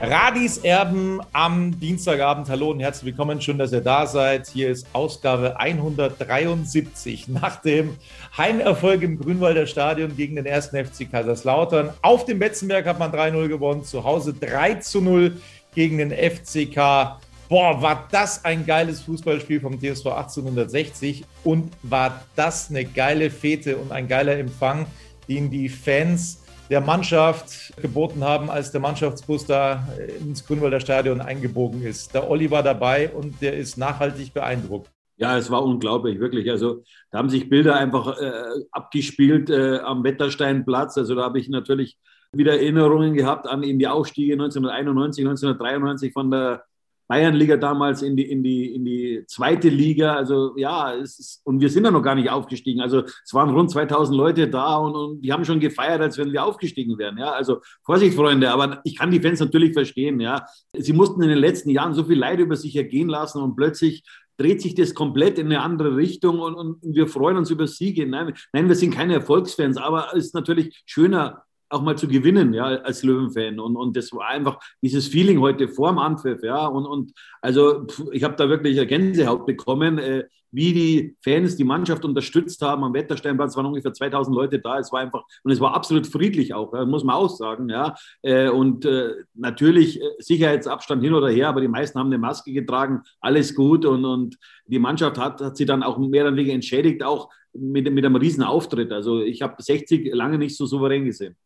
[0.00, 2.48] Radis Erben am Dienstagabend.
[2.48, 3.40] Hallo und herzlich willkommen.
[3.40, 4.48] Schön, dass ihr da seid.
[4.48, 7.96] Hier ist Ausgabe 173 nach dem
[8.36, 11.90] Heimerfolg im Grünwalder Stadion gegen den ersten FC Kaiserslautern.
[12.02, 15.32] Auf dem Betzenberg hat man 3-0 gewonnen, zu Hause 3-0
[15.74, 17.18] gegen den FCK.
[17.48, 23.76] Boah, war das ein geiles Fußballspiel vom TSV 1860 und war das eine geile Fete
[23.76, 24.86] und ein geiler Empfang,
[25.28, 29.86] den die Fans der Mannschaft geboten haben, als der Mannschaftsbus da
[30.20, 32.14] ins Grünwalder Stadion eingebogen ist.
[32.14, 34.90] Der Olli war dabei und der ist nachhaltig beeindruckt.
[35.16, 36.50] Ja, es war unglaublich, wirklich.
[36.50, 40.98] Also da haben sich Bilder einfach äh, abgespielt äh, am Wettersteinplatz.
[40.98, 41.96] Also da habe ich natürlich
[42.32, 46.64] wieder Erinnerungen gehabt an eben die Aufstiege 1991, 1993 von der
[47.06, 50.14] Bayernliga damals in die, in, die, in die zweite Liga.
[50.14, 52.80] Also ja, ist, und wir sind ja noch gar nicht aufgestiegen.
[52.80, 56.32] Also es waren rund 2000 Leute da und, und die haben schon gefeiert, als wenn
[56.32, 57.18] wir aufgestiegen wären.
[57.18, 60.20] Ja, also Vorsicht, Freunde, aber ich kann die Fans natürlich verstehen.
[60.20, 63.56] Ja, sie mussten in den letzten Jahren so viel Leid über sich ergehen lassen und
[63.56, 64.02] plötzlich
[64.36, 68.06] dreht sich das komplett in eine andere Richtung und, und wir freuen uns über Siege.
[68.06, 72.54] Nein, nein, wir sind keine Erfolgsfans, aber es ist natürlich schöner, auch mal zu gewinnen,
[72.54, 73.60] ja, als Löwenfan.
[73.60, 76.66] Und, und das war einfach dieses Feeling heute vor dem Anpfiff, ja.
[76.66, 77.12] Und, und
[77.42, 80.24] also ich habe da wirklich eine Gänsehaut bekommen, äh,
[80.54, 82.84] wie die Fans die Mannschaft unterstützt haben.
[82.84, 84.78] Am Wettersteinplatz waren ungefähr 2000 Leute da.
[84.78, 87.96] Es war einfach, und es war absolut friedlich auch, ja, muss man auch sagen, ja.
[88.22, 92.52] Äh, und äh, natürlich äh, Sicherheitsabstand hin oder her, aber die meisten haben eine Maske
[92.52, 93.84] getragen, alles gut.
[93.84, 97.92] Und, und die Mannschaft hat, hat sie dann auch mehr oder weniger entschädigt, auch mit,
[97.92, 98.92] mit einem riesen Auftritt.
[98.92, 101.36] Also ich habe 60 lange nicht so souverän gesehen.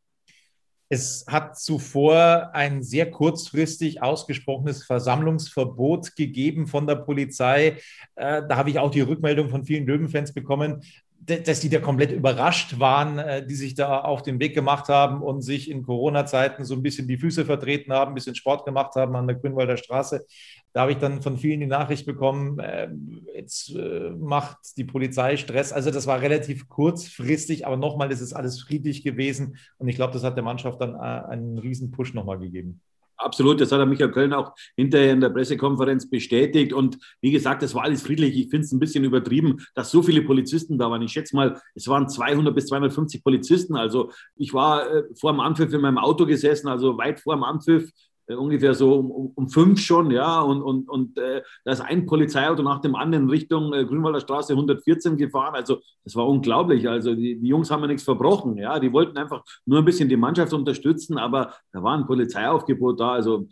[0.88, 7.76] Es hat zuvor ein sehr kurzfristig ausgesprochenes Versammlungsverbot gegeben von der Polizei.
[8.16, 10.82] Äh, da habe ich auch die Rückmeldung von vielen Löwenfans bekommen,
[11.20, 15.22] dass die da komplett überrascht waren, äh, die sich da auf den Weg gemacht haben
[15.22, 18.94] und sich in Corona-Zeiten so ein bisschen die Füße vertreten haben, ein bisschen Sport gemacht
[18.94, 20.24] haben an der Grünwalder Straße.
[20.72, 22.88] Da habe ich dann von vielen die Nachricht bekommen, äh,
[23.34, 25.72] jetzt äh, macht die Polizei Stress.
[25.72, 29.56] Also das war relativ kurzfristig, aber nochmal, das ist alles friedlich gewesen.
[29.78, 32.80] Und ich glaube, das hat der Mannschaft dann äh, einen riesen Push nochmal gegeben.
[33.20, 36.72] Absolut, das hat Michael Köln auch hinterher in der Pressekonferenz bestätigt.
[36.72, 38.36] Und wie gesagt, das war alles friedlich.
[38.36, 41.02] Ich finde es ein bisschen übertrieben, dass so viele Polizisten da waren.
[41.02, 43.74] Ich schätze mal, es waren 200 bis 250 Polizisten.
[43.74, 47.42] Also ich war äh, vor dem Anpfiff in meinem Auto gesessen, also weit vor dem
[47.42, 47.90] Anpfiff
[48.36, 52.62] ungefähr so um, um, fünf schon, ja, und, und, und äh, da ist ein Polizeiauto
[52.62, 55.54] nach dem anderen Richtung äh, Grünwalder Straße 114 gefahren.
[55.54, 56.88] Also das war unglaublich.
[56.88, 60.08] Also die, die Jungs haben ja nichts verbrochen, ja, die wollten einfach nur ein bisschen
[60.08, 63.12] die Mannschaft unterstützen, aber da war ein Polizeiaufgebot da.
[63.12, 63.48] Also,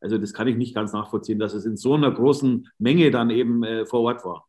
[0.00, 3.30] also das kann ich nicht ganz nachvollziehen, dass es in so einer großen Menge dann
[3.30, 4.46] eben äh, vor Ort war.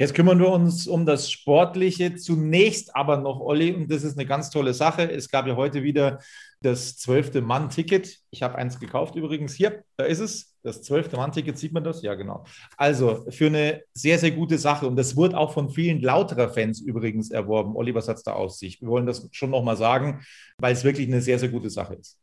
[0.00, 2.14] Jetzt kümmern wir uns um das Sportliche.
[2.14, 5.10] Zunächst aber noch, Olli, und das ist eine ganz tolle Sache.
[5.10, 6.20] Es gab ja heute wieder
[6.60, 8.18] das zwölfte Mann-Ticket.
[8.30, 9.54] Ich habe eins gekauft übrigens.
[9.54, 10.54] Hier, da ist es.
[10.62, 12.02] Das zwölfte Mann-Ticket, sieht man das?
[12.02, 12.44] Ja, genau.
[12.76, 14.86] Also für eine sehr, sehr gute Sache.
[14.86, 17.74] Und das wurde auch von vielen lauterer Fans übrigens erworben.
[17.74, 18.80] Olli, was hat es da aus sich?
[18.80, 20.20] Wir wollen das schon nochmal sagen,
[20.58, 22.16] weil es wirklich eine sehr, sehr gute Sache ist.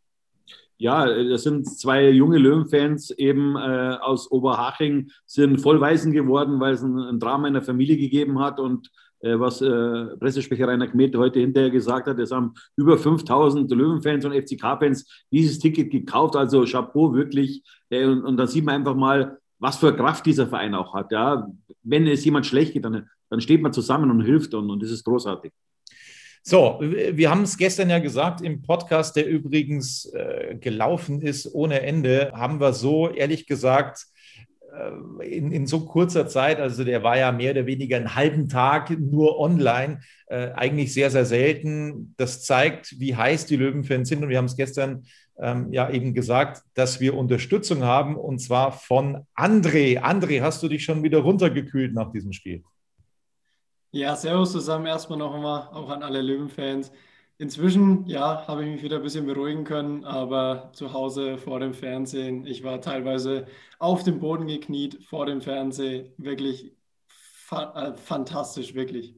[0.78, 6.82] Ja, das sind zwei junge Löwenfans eben äh, aus Oberhaching, sind vollweisen geworden, weil es
[6.82, 8.90] ein, ein Drama in der Familie gegeben hat und
[9.26, 12.20] äh, was äh, Pressesprecher Rainer Kmet heute hinterher gesagt hat.
[12.20, 16.36] Es haben über 5000 Löwenfans und FCK-Fans dieses Ticket gekauft.
[16.36, 17.64] Also Chapeau wirklich.
[17.90, 21.12] Äh, und, und da sieht man einfach mal, was für Kraft dieser Verein auch hat.
[21.12, 21.48] Ja.
[21.82, 24.92] Wenn es jemand schlecht geht, dann, dann steht man zusammen und hilft und, und das
[24.92, 25.52] ist großartig.
[26.48, 31.82] So, wir haben es gestern ja gesagt im Podcast, der übrigens äh, gelaufen ist ohne
[31.82, 34.06] Ende, haben wir so ehrlich gesagt
[34.72, 38.48] äh, in, in so kurzer Zeit, also der war ja mehr oder weniger einen halben
[38.48, 42.14] Tag nur online, äh, eigentlich sehr, sehr selten.
[42.18, 45.08] Das zeigt, wie heiß die Löwenfans sind und wir haben es gestern
[45.40, 50.00] ähm, ja eben gesagt, dass wir Unterstützung haben und zwar von André.
[50.00, 52.64] André, hast du dich schon wieder runtergekühlt nach diesem Spiel?
[53.96, 56.92] Ja, servus zusammen erstmal noch einmal, auch an alle Löwenfans.
[57.38, 61.74] Inzwischen, ja, habe ich mich wieder ein bisschen beruhigen können, aber zu Hause vor dem
[61.74, 63.48] Fernsehen, ich war teilweise
[63.80, 66.76] auf dem Boden gekniet vor dem Fernsehen, wirklich
[67.08, 69.16] fa äh, fantastisch, wirklich.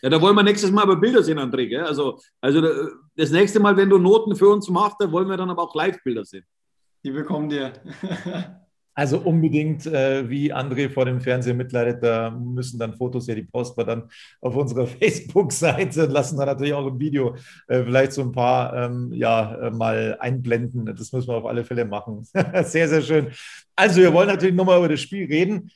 [0.00, 1.68] Ja, da wollen wir nächstes Mal aber Bilder sehen, André.
[1.68, 1.84] Gell?
[1.84, 2.62] Also, also
[3.14, 5.74] das nächste Mal, wenn du Noten für uns machst, dann wollen wir dann aber auch
[5.74, 6.46] Live-Bilder sehen.
[7.04, 7.74] Die bekommen dir.
[8.98, 13.44] Also unbedingt, äh, wie André vor dem Fernseher mitleidet, da müssen dann Fotos, ja, die
[13.44, 14.10] posten wir dann
[14.40, 17.36] auf unserer Facebook-Seite lassen dann natürlich auch im Video
[17.68, 20.84] äh, vielleicht so ein paar ähm, ja, äh, mal einblenden.
[20.84, 22.24] Das müssen wir auf alle Fälle machen.
[22.64, 23.28] sehr, sehr schön.
[23.76, 25.70] Also wir wollen natürlich nochmal über das Spiel reden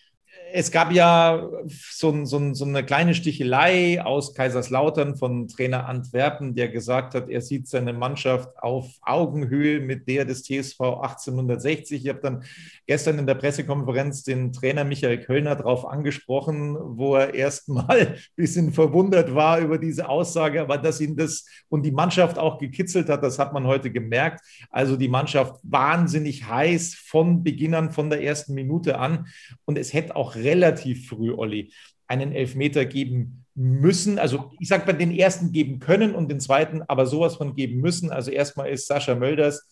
[0.54, 6.68] es gab ja so, so, so, eine kleine Stichelei aus Kaiserslautern von Trainer Antwerpen, der
[6.68, 12.04] gesagt hat, er sieht seine Mannschaft auf Augenhöhe mit der des TSV 1860.
[12.04, 12.44] Ich habe dann
[12.86, 18.72] gestern in der Pressekonferenz den Trainer Michael Kölner darauf angesprochen, wo er erstmal ein bisschen
[18.72, 23.22] verwundert war über diese Aussage, aber dass ihn das und die Mannschaft auch gekitzelt hat,
[23.22, 24.40] das hat man heute gemerkt.
[24.70, 29.26] Also die Mannschaft wahnsinnig heiß von Beginn an, von der ersten Minute an.
[29.64, 31.72] Und es hätte auch relativ früh, Olli,
[32.06, 34.18] einen Elfmeter geben müssen.
[34.18, 37.80] Also ich sage mal, den ersten geben können und den zweiten aber sowas von geben
[37.80, 38.10] müssen.
[38.10, 39.66] Also erstmal ist Sascha Mölders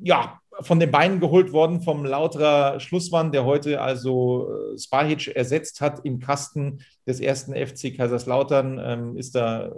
[0.00, 5.80] ja, von den Beinen geholt worden vom Lauterer Schlussmann, der heute also äh, Spahic ersetzt
[5.80, 9.72] hat im Kasten des ersten FC Kaiserslautern, ähm, ist da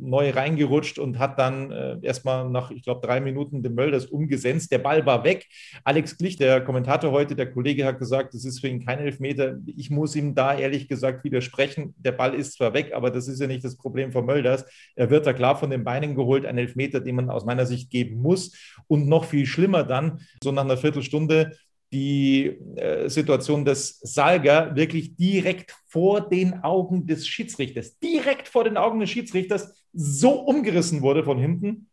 [0.00, 4.70] neu reingerutscht und hat dann äh, erstmal nach, ich glaube, drei Minuten den Mölders umgesetzt.
[4.72, 5.46] Der Ball war weg.
[5.84, 9.58] Alex Glich, der Kommentator heute, der Kollege hat gesagt, das ist für ihn kein Elfmeter.
[9.66, 11.94] Ich muss ihm da ehrlich gesagt widersprechen.
[11.98, 14.64] Der Ball ist zwar weg, aber das ist ja nicht das Problem von Mölders.
[14.94, 17.90] Er wird da klar von den Beinen geholt, ein Elfmeter, den man aus meiner Sicht
[17.90, 18.52] geben muss.
[18.86, 21.52] Und noch viel schlimmer dann, so nach einer Viertelstunde,
[21.92, 28.76] die äh, Situation des Salger wirklich direkt vor den Augen des Schiedsrichters, direkt vor den
[28.76, 31.88] Augen des Schiedsrichters so umgerissen wurde von hinten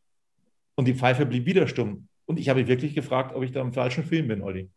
[0.75, 2.07] und die Pfeife blieb wieder stumm.
[2.25, 4.69] Und ich habe wirklich gefragt, ob ich da im falschen Film bin, Olli.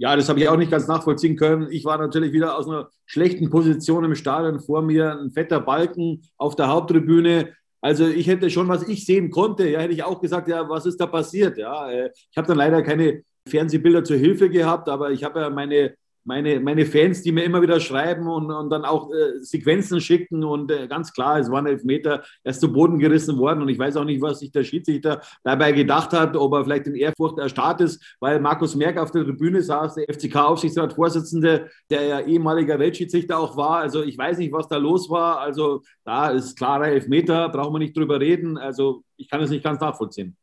[0.00, 1.68] Ja, das habe ich auch nicht ganz nachvollziehen können.
[1.70, 6.22] Ich war natürlich wieder aus einer schlechten Position im Stadion vor mir, ein fetter Balken
[6.36, 7.52] auf der Haupttribüne.
[7.80, 10.86] Also ich hätte schon, was ich sehen konnte, ja, hätte ich auch gesagt, ja, was
[10.86, 11.58] ist da passiert?
[11.58, 15.50] Ja, äh, ich habe dann leider keine Fernsehbilder zur Hilfe gehabt, aber ich habe ja
[15.50, 15.94] meine,
[16.28, 20.44] meine, meine Fans, die mir immer wieder schreiben und, und dann auch äh, Sequenzen schicken
[20.44, 23.78] und äh, ganz klar, es waren Elfmeter, er ist zu Boden gerissen worden und ich
[23.78, 27.38] weiß auch nicht, was sich der Schiedsrichter dabei gedacht hat, ob er vielleicht in Ehrfurcht
[27.38, 33.38] erstarrt ist, weil Markus Merck auf der Tribüne saß, der FCK-Aufsichtsratsvorsitzende, der ja ehemaliger Weltschiedsrichter
[33.38, 37.48] auch war, also ich weiß nicht, was da los war, also da ist klarer Elfmeter,
[37.48, 40.36] brauchen wir nicht drüber reden, also ich kann es nicht ganz nachvollziehen.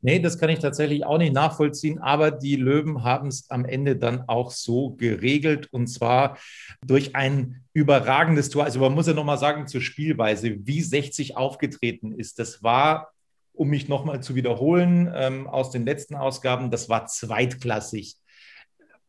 [0.00, 3.96] Nee, das kann ich tatsächlich auch nicht nachvollziehen, aber die Löwen haben es am Ende
[3.96, 6.38] dann auch so geregelt und zwar
[6.86, 8.64] durch ein überragendes Tor.
[8.64, 12.38] Also man muss ja nochmal sagen zur Spielweise, wie 60 aufgetreten ist.
[12.38, 13.12] Das war,
[13.52, 18.16] um mich nochmal zu wiederholen, ähm, aus den letzten Ausgaben, das war zweitklassig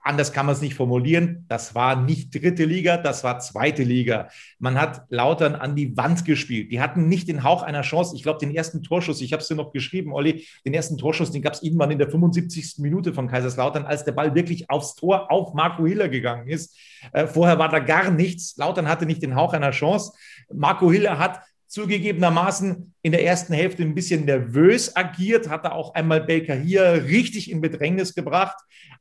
[0.02, 1.46] anders kann man es nicht formulieren.
[1.48, 4.30] Das war nicht dritte Liga, das war zweite Liga.
[4.58, 6.72] Man hat Lautern an die Wand gespielt.
[6.72, 8.16] Die hatten nicht den Hauch einer Chance.
[8.16, 11.32] Ich glaube, den ersten Torschuss, ich habe es dir noch geschrieben, Olli, den ersten Torschuss,
[11.32, 12.76] den gab es irgendwann in der 75.
[12.80, 16.78] Minute von Kaiserslautern, als der Ball wirklich aufs Tor auf Marco Hiller gegangen ist.
[17.12, 18.56] Äh, vorher war da gar nichts.
[18.58, 20.14] Lautern hatte nicht den Hauch einer Chance.
[20.54, 25.94] Marco Hiller hat zugegebenermaßen in der ersten Hälfte ein bisschen nervös agiert, hat er auch
[25.94, 28.58] einmal Belka hier richtig in Bedrängnis gebracht,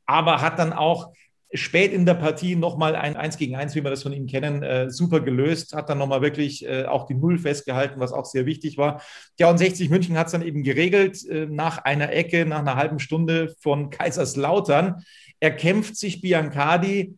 [0.06, 1.12] aber hat dann auch
[1.54, 4.62] spät in der Partie nochmal ein 1 gegen 1, wie wir das von ihm kennen,
[4.62, 8.44] äh, super gelöst, hat dann nochmal wirklich äh, auch die Null festgehalten, was auch sehr
[8.44, 9.00] wichtig war.
[9.38, 12.76] Ja, und 60 München hat es dann eben geregelt äh, nach einer Ecke, nach einer
[12.76, 15.02] halben Stunde von Kaiserslautern.
[15.40, 17.16] Er kämpft sich Biancardi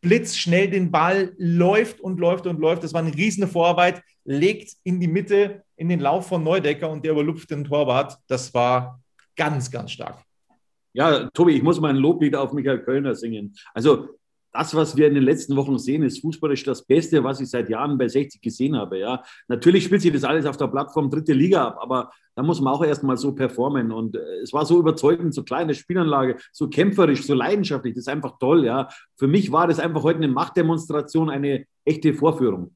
[0.00, 2.84] blitzschnell den Ball, läuft und läuft und läuft.
[2.84, 7.04] Das war eine riesige Vorarbeit, legt in die Mitte in den Lauf von Neudecker und
[7.04, 8.18] der überlupft den Torwart.
[8.26, 9.00] Das war
[9.34, 10.22] ganz, ganz stark.
[10.92, 13.54] Ja, Tobi, ich muss mal ein Loblied auf Michael Kölner singen.
[13.72, 14.08] Also
[14.52, 17.70] das, was wir in den letzten Wochen sehen, ist fußballisch das Beste, was ich seit
[17.70, 18.98] Jahren bei 60 gesehen habe.
[18.98, 19.22] Ja.
[19.46, 22.74] Natürlich spielt sich das alles auf der Plattform dritte Liga ab, aber da muss man
[22.74, 23.92] auch erstmal so performen.
[23.92, 27.94] Und äh, es war so überzeugend, so kleine Spielanlage, so kämpferisch, so leidenschaftlich.
[27.94, 28.64] Das ist einfach toll.
[28.64, 28.88] Ja.
[29.16, 32.74] Für mich war das einfach heute eine Machtdemonstration, eine echte Vorführung.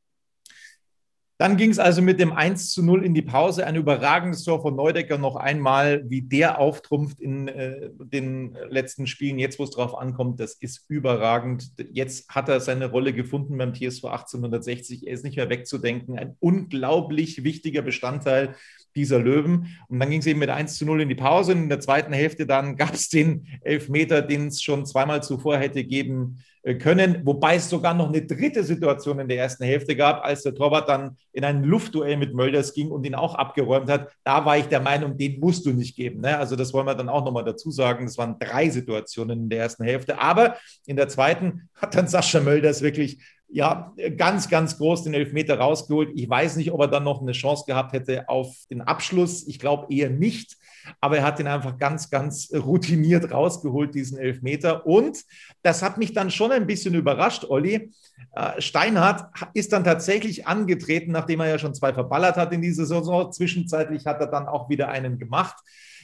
[1.42, 3.66] Dann ging es also mit dem 1 zu 0 in die Pause.
[3.66, 9.40] Ein überragendes Tor von Neudecker noch einmal, wie der auftrumpft in äh, den letzten Spielen.
[9.40, 11.72] Jetzt, wo es drauf ankommt, das ist überragend.
[11.90, 15.08] Jetzt hat er seine Rolle gefunden beim TSV 1860.
[15.08, 16.16] Er ist nicht mehr wegzudenken.
[16.16, 18.54] Ein unglaublich wichtiger Bestandteil
[18.94, 19.76] dieser Löwen.
[19.88, 21.54] Und dann ging es eben mit 1 zu 0 in die Pause.
[21.54, 25.58] Und in der zweiten Hälfte dann gab es den Elfmeter, den es schon zweimal zuvor
[25.58, 26.38] hätte geben
[26.78, 30.54] können, wobei es sogar noch eine dritte Situation in der ersten Hälfte gab, als der
[30.54, 34.12] Torwart dann in ein Luftduell mit Mölders ging und ihn auch abgeräumt hat.
[34.22, 36.20] Da war ich der Meinung, den musst du nicht geben.
[36.20, 36.38] Ne?
[36.38, 38.06] Also das wollen wir dann auch nochmal dazu sagen.
[38.06, 40.20] Das waren drei Situationen in der ersten Hälfte.
[40.20, 45.58] Aber in der zweiten hat dann Sascha Mölders wirklich ja, ganz, ganz groß den Elfmeter
[45.58, 46.10] rausgeholt.
[46.14, 49.46] Ich weiß nicht, ob er dann noch eine Chance gehabt hätte auf den Abschluss.
[49.46, 50.56] Ich glaube eher nicht
[51.00, 54.86] aber er hat ihn einfach ganz, ganz routiniert rausgeholt, diesen Elfmeter.
[54.86, 55.24] Und
[55.62, 57.92] das hat mich dann schon ein bisschen überrascht, Olli.
[58.34, 62.86] Äh, Steinhardt ist dann tatsächlich angetreten, nachdem er ja schon zwei verballert hat in dieser
[62.86, 63.32] Saison.
[63.32, 65.56] Zwischenzeitlich hat er dann auch wieder einen gemacht.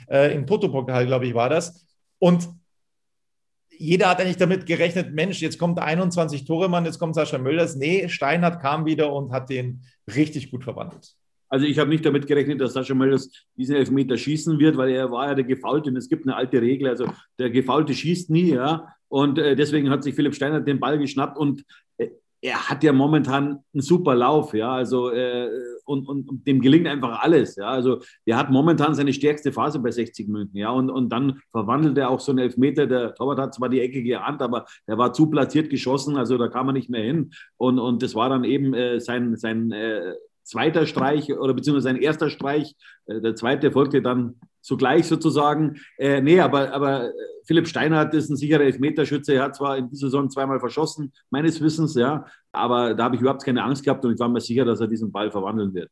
[0.08, 1.86] Äh, Im Toto-Pokal, glaube ich, war das.
[2.18, 2.48] Und
[3.78, 7.38] jeder hat eigentlich damit gerechnet, Mensch, jetzt kommt der 21 Tore Mann, jetzt kommt Sascha
[7.38, 7.76] Mölders.
[7.76, 9.82] Nee, Steinhardt kam wieder und hat den
[10.12, 11.14] richtig gut verwandelt.
[11.48, 15.10] Also ich habe nicht damit gerechnet, dass Sascha Mölders diesen Elfmeter schießen wird, weil er
[15.10, 17.06] war ja der Gefaulte und es gibt eine alte Regel, also
[17.38, 18.88] der Gefaulte schießt nie, ja.
[19.08, 21.64] Und äh, deswegen hat sich Philipp Steiner den Ball geschnappt und
[21.96, 22.08] äh,
[22.40, 25.48] er hat ja momentan einen super Lauf, ja, also äh,
[25.84, 29.80] und, und, und, dem gelingt einfach alles, ja, also der hat momentan seine stärkste Phase
[29.80, 33.40] bei 60 München, ja, und, und dann verwandelt er auch so einen Elfmeter, der Torwart
[33.40, 36.74] hat zwar die Ecke geahnt, aber der war zu platziert geschossen, also da kam er
[36.74, 37.30] nicht mehr hin.
[37.56, 40.14] Und, und das war dann eben äh, sein, sein äh,
[40.48, 42.74] zweiter Streich oder beziehungsweise sein erster Streich.
[43.06, 45.76] Äh, der zweite folgte dann zugleich sozusagen.
[45.98, 47.10] Äh, nee, aber, aber
[47.44, 49.34] Philipp Steinhardt ist ein sicherer Elfmeterschütze.
[49.34, 53.20] Er hat zwar in dieser Saison zweimal verschossen, meines Wissens, ja, aber da habe ich
[53.20, 55.90] überhaupt keine Angst gehabt und ich war mir sicher, dass er diesen Ball verwandeln wird.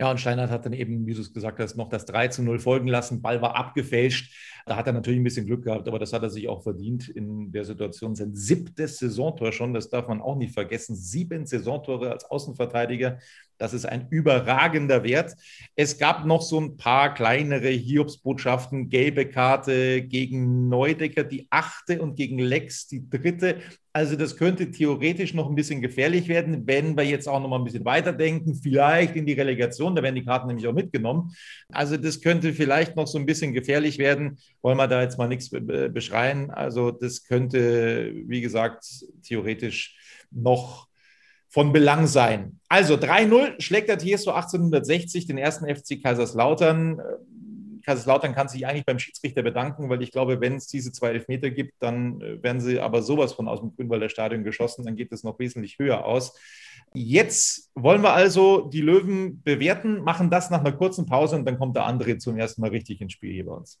[0.00, 2.42] Ja, und Steinhardt hat dann eben, wie du es gesagt hast, noch das 3 zu
[2.42, 3.20] 0 folgen lassen.
[3.20, 4.34] Ball war abgefälscht.
[4.64, 7.10] Da hat er natürlich ein bisschen Glück gehabt, aber das hat er sich auch verdient
[7.10, 8.14] in der Situation.
[8.14, 10.96] Sein siebtes Saisontor schon, das darf man auch nicht vergessen.
[10.96, 13.18] Sieben Saisontore als Außenverteidiger.
[13.60, 15.36] Das ist ein überragender Wert.
[15.76, 18.88] Es gab noch so ein paar kleinere Hiobsbotschaften.
[18.88, 23.56] Gelbe Karte gegen Neudecker, die achte und gegen Lex die dritte.
[23.92, 27.58] Also das könnte theoretisch noch ein bisschen gefährlich werden, wenn wir jetzt auch noch mal
[27.58, 31.34] ein bisschen weiterdenken, vielleicht in die Relegation, da werden die Karten nämlich auch mitgenommen.
[31.70, 34.38] Also das könnte vielleicht noch so ein bisschen gefährlich werden.
[34.62, 36.50] Wollen wir da jetzt mal nichts beschreien.
[36.50, 38.86] Also das könnte, wie gesagt,
[39.22, 40.89] theoretisch noch
[41.50, 42.60] von Belang sein.
[42.68, 47.00] Also 3-0 schlägt der TSV 1860 den ersten FC Kaiserslautern.
[47.84, 51.50] Kaiserslautern kann sich eigentlich beim Schiedsrichter bedanken, weil ich glaube, wenn es diese zwei Elfmeter
[51.50, 55.10] gibt, dann äh, werden sie aber sowas von aus dem Grünwalder Stadion geschossen, dann geht
[55.12, 56.38] es noch wesentlich höher aus.
[56.92, 61.58] Jetzt wollen wir also die Löwen bewerten, machen das nach einer kurzen Pause und dann
[61.58, 63.80] kommt der andere zum ersten Mal richtig ins Spiel hier bei uns.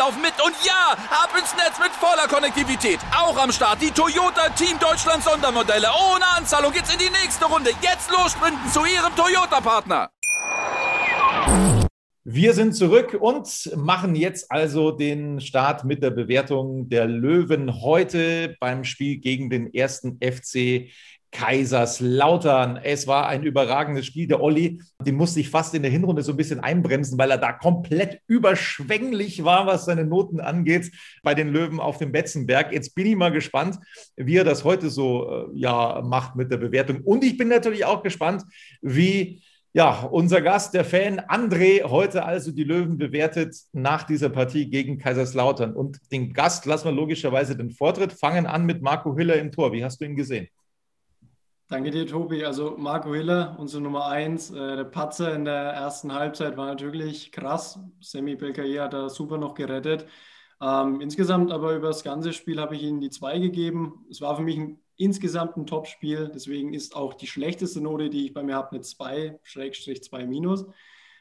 [0.01, 0.33] laufen mit.
[0.43, 2.99] Und ja, ab ins Netz mit voller Konnektivität.
[3.15, 5.87] Auch am Start die Toyota Team Deutschland Sondermodelle.
[6.13, 7.69] Ohne Anzahlung geht's in die nächste Runde.
[7.81, 10.09] Jetzt los sprinten zu ihrem Toyota-Partner.
[12.23, 18.55] Wir sind zurück und machen jetzt also den Start mit der Bewertung der Löwen heute
[18.59, 20.91] beim Spiel gegen den ersten FC
[21.31, 22.77] Kaiserslautern.
[22.77, 24.27] Es war ein überragendes Spiel.
[24.27, 27.37] Der Olli, den musste ich fast in der Hinrunde so ein bisschen einbremsen, weil er
[27.37, 30.91] da komplett überschwänglich war, was seine Noten angeht
[31.23, 32.73] bei den Löwen auf dem Betzenberg.
[32.73, 33.77] Jetzt bin ich mal gespannt,
[34.15, 37.01] wie er das heute so äh, ja, macht mit der Bewertung.
[37.01, 38.43] Und ich bin natürlich auch gespannt,
[38.81, 39.41] wie
[39.73, 44.97] ja, unser Gast, der Fan André, heute also die Löwen bewertet nach dieser Partie gegen
[44.97, 45.73] Kaiserslautern.
[45.73, 48.11] Und den Gast lassen wir logischerweise den Vortritt.
[48.11, 49.71] Fangen an mit Marco Hiller im Tor.
[49.71, 50.49] Wie hast du ihn gesehen?
[51.71, 52.43] Danke dir, Tobi.
[52.43, 54.51] Also Marco Hiller, unsere Nummer eins.
[54.51, 57.79] Äh, der Patzer in der ersten Halbzeit war natürlich krass.
[58.01, 60.05] Semi Belkaye hat da super noch gerettet.
[60.61, 64.05] Ähm, insgesamt aber über das ganze Spiel habe ich ihnen die 2 gegeben.
[64.09, 66.29] Es war für mich ein, insgesamt ein Top-Spiel.
[66.35, 70.25] Deswegen ist auch die schlechteste Note, die ich bei mir habe, eine 2, Schrägstrich 2
[70.25, 70.65] minus.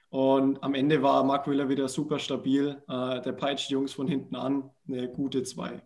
[0.09, 2.83] Und am Ende war Mark Willer wieder super stabil.
[2.89, 5.81] Äh, der peitscht die Jungs von hinten an, eine gute 2.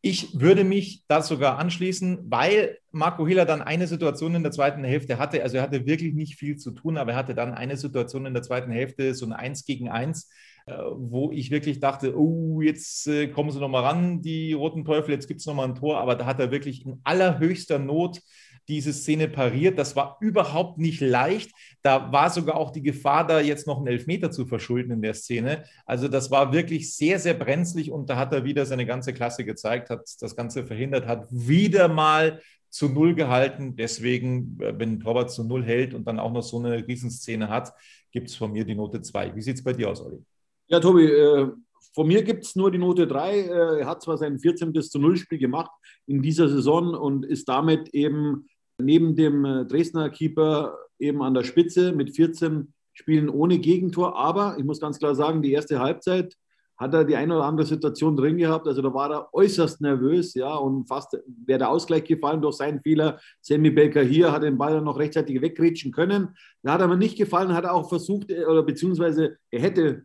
[0.00, 4.84] Ich würde mich da sogar anschließen, weil Marco Hiller dann eine Situation in der zweiten
[4.84, 5.42] Hälfte hatte.
[5.42, 8.32] Also er hatte wirklich nicht viel zu tun, aber er hatte dann eine Situation in
[8.32, 10.30] der zweiten Hälfte, so ein Eins gegen Eins,
[10.66, 15.10] äh, wo ich wirklich dachte, oh, jetzt äh, kommen sie nochmal ran, die Roten Teufel,
[15.10, 15.98] jetzt gibt es nochmal ein Tor.
[15.98, 18.20] Aber da hat er wirklich in allerhöchster Not
[18.68, 19.78] diese Szene pariert.
[19.78, 21.50] Das war überhaupt nicht leicht.
[21.82, 25.14] Da war sogar auch die Gefahr, da jetzt noch einen Elfmeter zu verschulden in der
[25.14, 25.64] Szene.
[25.86, 29.44] Also das war wirklich sehr, sehr brenzlig und da hat er wieder seine ganze Klasse
[29.44, 33.76] gezeigt, hat das Ganze verhindert, hat wieder mal zu Null gehalten.
[33.76, 37.72] Deswegen, äh, wenn Torwart zu Null hält und dann auch noch so eine Riesenszene hat,
[38.12, 39.34] gibt es von mir die Note 2.
[39.34, 40.22] Wie sieht es bei dir aus, Olli?
[40.68, 41.48] Ja, Tobi, äh,
[41.94, 43.38] von mir gibt es nur die Note 3.
[43.38, 44.72] Äh, er hat zwar sein 14.
[44.82, 45.70] zu Null Spiel gemacht
[46.06, 48.46] in dieser Saison und ist damit eben
[48.78, 54.16] neben dem äh, Dresdner Keeper eben an der Spitze mit 14 Spielen ohne Gegentor.
[54.16, 56.36] Aber ich muss ganz klar sagen, die erste Halbzeit
[56.78, 58.66] hat er die eine oder andere Situation drin gehabt.
[58.68, 62.80] Also da war er äußerst nervös, ja, und fast wäre der Ausgleich gefallen durch seinen
[62.80, 63.18] Fehler.
[63.40, 66.36] Sammy Baker hier hat den Ball dann noch rechtzeitig wegrätschen können.
[66.62, 70.04] Da hat er mir nicht gefallen, hat er auch versucht, äh, oder beziehungsweise er hätte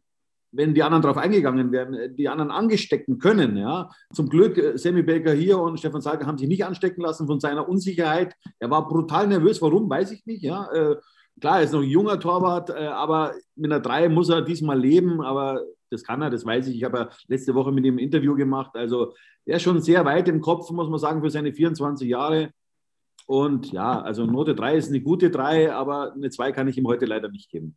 [0.53, 3.57] wenn die anderen darauf eingegangen wären, äh, die anderen angestecken können.
[3.57, 3.89] Ja.
[4.13, 7.39] Zum Glück, äh, Sammy Baker hier und Stefan Salker haben sich nicht anstecken lassen von
[7.39, 8.35] seiner Unsicherheit.
[8.59, 9.61] Er war brutal nervös.
[9.61, 10.43] Warum, weiß ich nicht.
[10.43, 10.71] Ja.
[10.71, 10.95] Äh,
[11.41, 15.21] klar, er ist noch ein junger Torwart, aber mit einer 3 muss er diesmal leben.
[15.21, 16.75] Aber das kann er, das weiß ich.
[16.77, 18.71] Ich habe ja letzte Woche mit ihm ein Interview gemacht.
[18.75, 19.13] Also
[19.45, 22.51] er ist schon sehr weit im Kopf, muss man sagen, für seine 24 Jahre.
[23.25, 26.87] Und ja, also Note 3 ist eine gute 3, aber eine 2 kann ich ihm
[26.87, 27.75] heute leider nicht geben.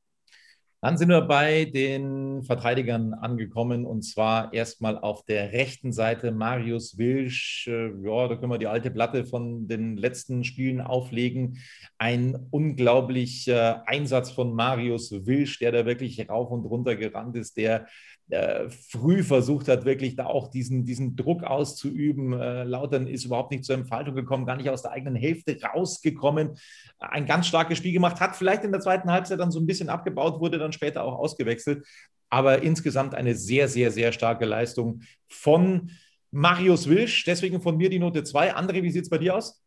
[0.87, 6.97] Dann sind wir bei den Verteidigern angekommen und zwar erstmal auf der rechten Seite Marius
[6.97, 7.67] Wilsch.
[7.67, 11.59] Äh, ja, da können wir die alte Platte von den letzten Spielen auflegen.
[11.99, 17.89] Ein unglaublicher Einsatz von Marius Wilsch, der da wirklich rauf und runter gerannt ist, der
[18.29, 22.33] äh, früh versucht hat, wirklich da auch diesen, diesen Druck auszuüben.
[22.33, 26.59] Äh, Lautern ist überhaupt nicht zur Entfaltung gekommen, gar nicht aus der eigenen Hälfte rausgekommen.
[26.99, 29.89] Ein ganz starkes Spiel gemacht, hat vielleicht in der zweiten Halbzeit dann so ein bisschen
[29.89, 31.87] abgebaut, wurde dann später auch ausgewechselt.
[32.29, 35.93] Aber insgesamt eine sehr, sehr, sehr starke Leistung von
[36.33, 37.25] Marius Wilsch.
[37.25, 38.57] Deswegen von mir die Note 2.
[38.57, 39.63] André, wie sieht es bei dir aus?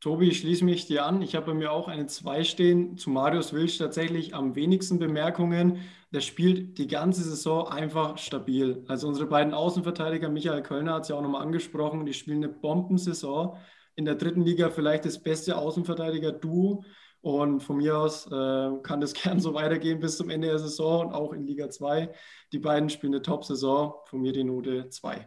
[0.00, 1.20] Tobi, ich schließe mich dir an.
[1.20, 2.96] Ich habe bei mir auch eine 2 stehen.
[2.96, 5.80] Zu Marius Wilsch tatsächlich am wenigsten Bemerkungen.
[6.10, 8.82] Der spielt die ganze Saison einfach stabil.
[8.88, 12.48] Also unsere beiden Außenverteidiger, Michael Kölner hat es ja auch nochmal angesprochen, die spielen eine
[12.50, 13.58] Bombensaison.
[13.94, 16.82] In der dritten Liga vielleicht das beste Außenverteidiger-Duo.
[17.20, 21.08] Und von mir aus äh, kann das gern so weitergehen bis zum Ende der Saison
[21.08, 22.10] und auch in Liga 2.
[22.54, 23.96] Die beiden spielen eine Top-Saison.
[24.06, 25.26] Von mir die Note 2.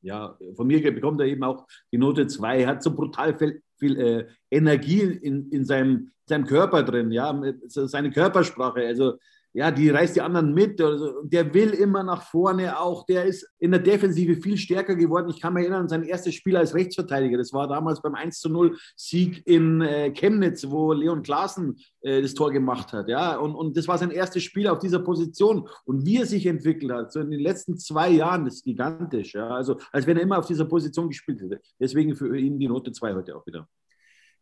[0.00, 2.60] Ja, von mir bekommt er eben auch die Note 2.
[2.60, 3.38] Er hat so brutal
[3.76, 8.86] viel äh, Energie in, in seinem, seinem Körper drin, ja, seine Körpersprache.
[8.86, 9.18] Also
[9.56, 10.80] ja, die reißt die anderen mit.
[10.80, 13.06] Also, der will immer nach vorne auch.
[13.06, 15.30] Der ist in der Defensive viel stärker geworden.
[15.30, 17.38] Ich kann mich erinnern an sein erstes Spiel als Rechtsverteidiger.
[17.38, 22.20] Das war damals beim 1 zu 0 Sieg in äh, Chemnitz, wo Leon Klaassen äh,
[22.20, 23.08] das Tor gemacht hat.
[23.08, 25.68] Ja, und, und das war sein erstes Spiel auf dieser Position.
[25.84, 29.34] Und wie er sich entwickelt hat, so in den letzten zwei Jahren, das ist gigantisch.
[29.34, 31.60] Ja, also, als wenn er immer auf dieser Position gespielt hätte.
[31.78, 33.68] Deswegen für ihn die Note 2 heute auch wieder.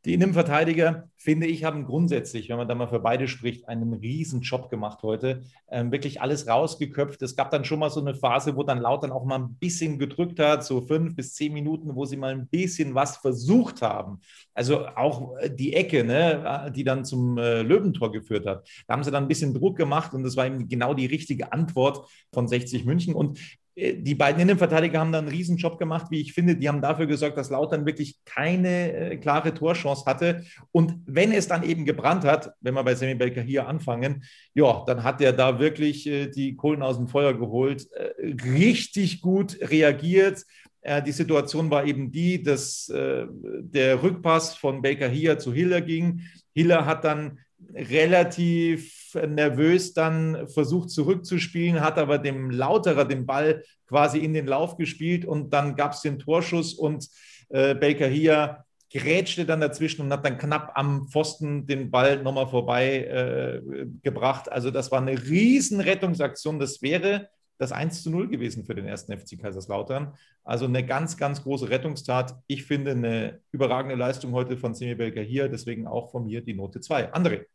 [0.04, 4.40] Die Innenverteidiger, finde ich, haben grundsätzlich, wenn man da mal für beide spricht, einen riesen
[4.40, 5.42] Job gemacht heute.
[5.70, 7.22] Ähm, wirklich alles rausgeköpft.
[7.22, 10.00] Es gab dann schon mal so eine Phase, wo dann Lautern auch mal ein bisschen
[10.00, 14.18] gedrückt hat, so fünf bis zehn Minuten, wo sie mal ein bisschen was versucht haben.
[14.54, 18.68] Also auch äh, die Ecke, ne, die dann zum äh, Löwentor geführt hat.
[18.88, 21.52] Da haben sie dann ein bisschen Druck gemacht und das war eben genau die richtige
[21.52, 23.14] Antwort von 60 München.
[23.14, 23.42] Und äh,
[23.74, 26.56] die beiden Innenverteidiger haben da einen Riesenjob gemacht, wie ich finde.
[26.56, 30.44] Die haben dafür gesorgt, dass Lautern wirklich keine äh, klare Torchance hatte.
[30.72, 34.84] Und wenn es dann eben gebrannt hat, wenn wir bei Sammy Baker hier anfangen, ja,
[34.86, 39.56] dann hat er da wirklich äh, die Kohlen aus dem Feuer geholt, äh, richtig gut
[39.62, 40.44] reagiert.
[40.82, 45.80] Äh, die Situation war eben die, dass äh, der Rückpass von Baker hier zu Hiller
[45.80, 46.20] ging.
[46.54, 47.38] Hiller hat dann
[47.74, 54.76] relativ nervös dann versucht zurückzuspielen, hat aber dem Lauterer den Ball quasi in den Lauf
[54.76, 57.08] gespielt und dann gab es den Torschuss und
[57.50, 62.46] äh, Baker hier grätschte dann dazwischen und hat dann knapp am Pfosten den Ball nochmal
[62.46, 64.52] vorbei äh, gebracht.
[64.52, 66.58] Also das war eine riesen Rettungsaktion.
[66.58, 70.14] Das wäre das 1 zu 0 gewesen für den ersten FC Kaiserslautern.
[70.44, 72.34] Also eine ganz, ganz große Rettungstat.
[72.48, 76.54] Ich finde eine überragende Leistung heute von Semi Belger hier, deswegen auch von mir die
[76.54, 77.14] Note 2.
[77.14, 77.46] André.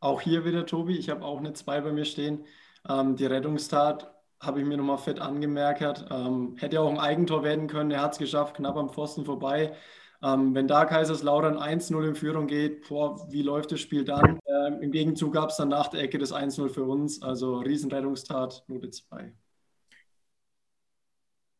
[0.00, 2.44] Auch hier wieder, Tobi, ich habe auch eine 2 bei mir stehen.
[2.88, 6.06] Ähm, die Rettungstat habe ich mir nochmal fett angemerkt.
[6.10, 7.90] Ähm, hätte auch ein Eigentor werden können.
[7.90, 9.74] Er hat es geschafft, knapp am Pfosten vorbei.
[10.22, 14.38] Ähm, wenn da Kaiserslautern 1-0 in Führung geht, boah, wie läuft das Spiel dann?
[14.46, 17.22] Ähm, Im Gegenzug gab es dann nach der Ecke das 1-0 für uns.
[17.22, 19.32] Also Riesenrettungstat, Note 2.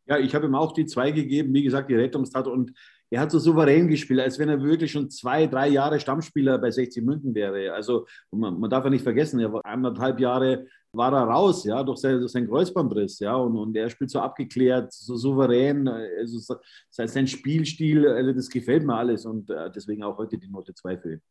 [0.08, 1.52] Ja, ich habe ihm auch die 2 gegeben.
[1.52, 2.46] Wie gesagt, die Rettungstat.
[2.46, 2.72] Und
[3.10, 6.70] er hat so souverän gespielt, als wenn er wirklich schon zwei, drei Jahre Stammspieler bei
[6.70, 7.72] 60 München wäre.
[7.72, 11.82] Also man, man darf ja nicht vergessen, er war eineinhalb Jahre war er raus, ja,
[11.82, 16.56] durch, sein, durch seinen Kreuzbandriss, ja, und, und er spielt so abgeklärt, so souverän, also
[16.90, 20.98] sein Spielstil, also das gefällt mir alles und äh, deswegen auch heute die Note 2
[20.98, 21.22] für ihn.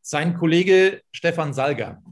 [0.00, 2.02] Sein Kollege Stefan Salger,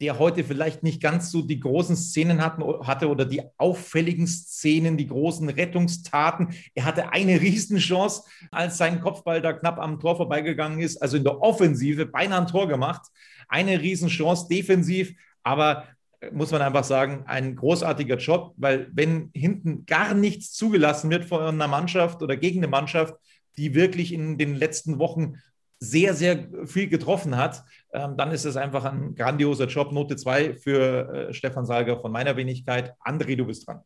[0.00, 4.96] der heute vielleicht nicht ganz so die großen Szenen hatten, hatte oder die auffälligen Szenen,
[4.96, 6.48] die großen Rettungstaten.
[6.74, 11.24] Er hatte eine Riesenchance, als sein Kopfball da knapp am Tor vorbeigegangen ist, also in
[11.24, 13.02] der Offensive beinahe ein Tor gemacht.
[13.48, 15.84] Eine Riesenchance defensiv, aber
[16.32, 21.42] muss man einfach sagen, ein großartiger Job, weil wenn hinten gar nichts zugelassen wird von
[21.42, 23.14] einer Mannschaft oder gegen eine Mannschaft,
[23.56, 25.36] die wirklich in den letzten Wochen
[25.80, 29.92] sehr, sehr viel getroffen hat, ähm, dann ist es einfach ein grandioser Job.
[29.92, 32.94] Note 2 für äh, Stefan Salger von meiner Wenigkeit.
[33.04, 33.82] André, du bist dran.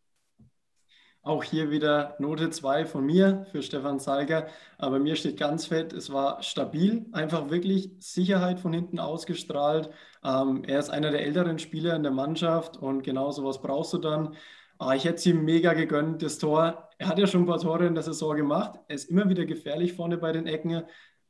[1.24, 4.48] Auch hier wieder Note 2 von mir für Stefan Salger.
[4.78, 9.90] Aber mir steht ganz fett, es war stabil, einfach wirklich Sicherheit von hinten ausgestrahlt.
[10.24, 13.98] Ähm, er ist einer der älteren Spieler in der Mannschaft und genau sowas brauchst du
[13.98, 14.35] dann.
[14.78, 16.88] Aber ich hätte es ihm mega gegönnt, das Tor.
[16.98, 18.81] Er hat ja schon ein paar Tore in der Saison gemacht.
[18.88, 20.83] Er ist immer wieder gefährlich vorne bei den Ecken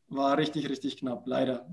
[0.09, 1.67] war richtig, richtig knapp, leider.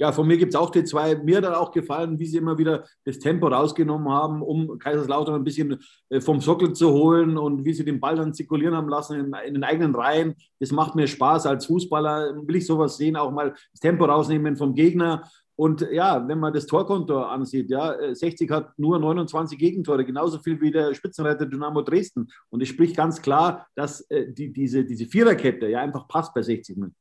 [0.00, 1.14] Ja, von mir gibt es auch die zwei.
[1.14, 5.44] Mir hat auch gefallen, wie sie immer wieder das Tempo rausgenommen haben, um Kaiserslautern ein
[5.44, 9.20] bisschen äh, vom Sockel zu holen und wie sie den Ball dann zirkulieren haben lassen
[9.20, 10.36] in, in, den eigenen Reihen.
[10.58, 11.44] Das macht mir Spaß.
[11.44, 15.30] Als Fußballer will ich sowas sehen, auch mal das Tempo rausnehmen vom Gegner.
[15.54, 20.38] Und ja, wenn man das Torkonto ansieht, ja, 60 äh, hat nur 29 Gegentore, genauso
[20.38, 22.26] viel wie der Spitzenreiter Dynamo Dresden.
[22.48, 26.40] Und es spricht ganz klar, dass äh, die, diese, diese Viererkette ja einfach passt bei
[26.40, 26.96] 60 München.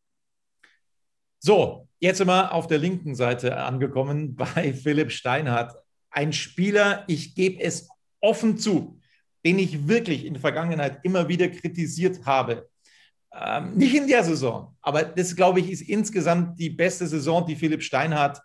[1.41, 5.73] So, jetzt wir auf der linken Seite angekommen bei Philipp Steinhardt.
[6.11, 7.87] Ein Spieler, ich gebe es
[8.19, 8.99] offen zu,
[9.45, 12.67] den ich wirklich in der Vergangenheit immer wieder kritisiert habe.
[13.33, 17.55] Ähm, nicht in der Saison, aber das, glaube ich, ist insgesamt die beste Saison, die
[17.55, 18.41] Philipp Steinhardt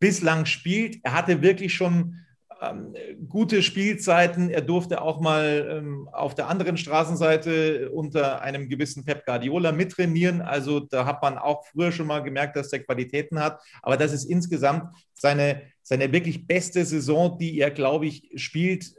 [0.00, 0.98] bislang spielt.
[1.04, 2.16] Er hatte wirklich schon
[2.62, 2.94] ähm,
[3.28, 4.50] gute Spielzeiten.
[4.50, 10.40] Er durfte auch mal ähm, auf der anderen Straßenseite unter einem gewissen Pep Guardiola mittrainieren.
[10.40, 13.60] Also da hat man auch früher schon mal gemerkt, dass er Qualitäten hat.
[13.82, 18.92] Aber das ist insgesamt seine, seine wirklich beste Saison, die er, glaube ich, spielt.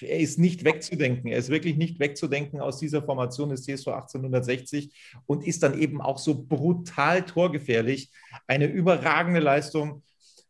[0.00, 1.30] Er ist nicht wegzudenken.
[1.30, 4.92] Er ist wirklich nicht wegzudenken aus dieser Formation des CSV 1860
[5.26, 8.10] und ist dann eben auch so brutal torgefährlich.
[8.46, 10.02] Eine überragende Leistung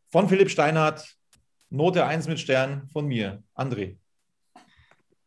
[0.09, 1.15] von Philipp Steinhardt
[1.69, 3.43] Note 1 mit Stern von mir.
[3.55, 3.97] André.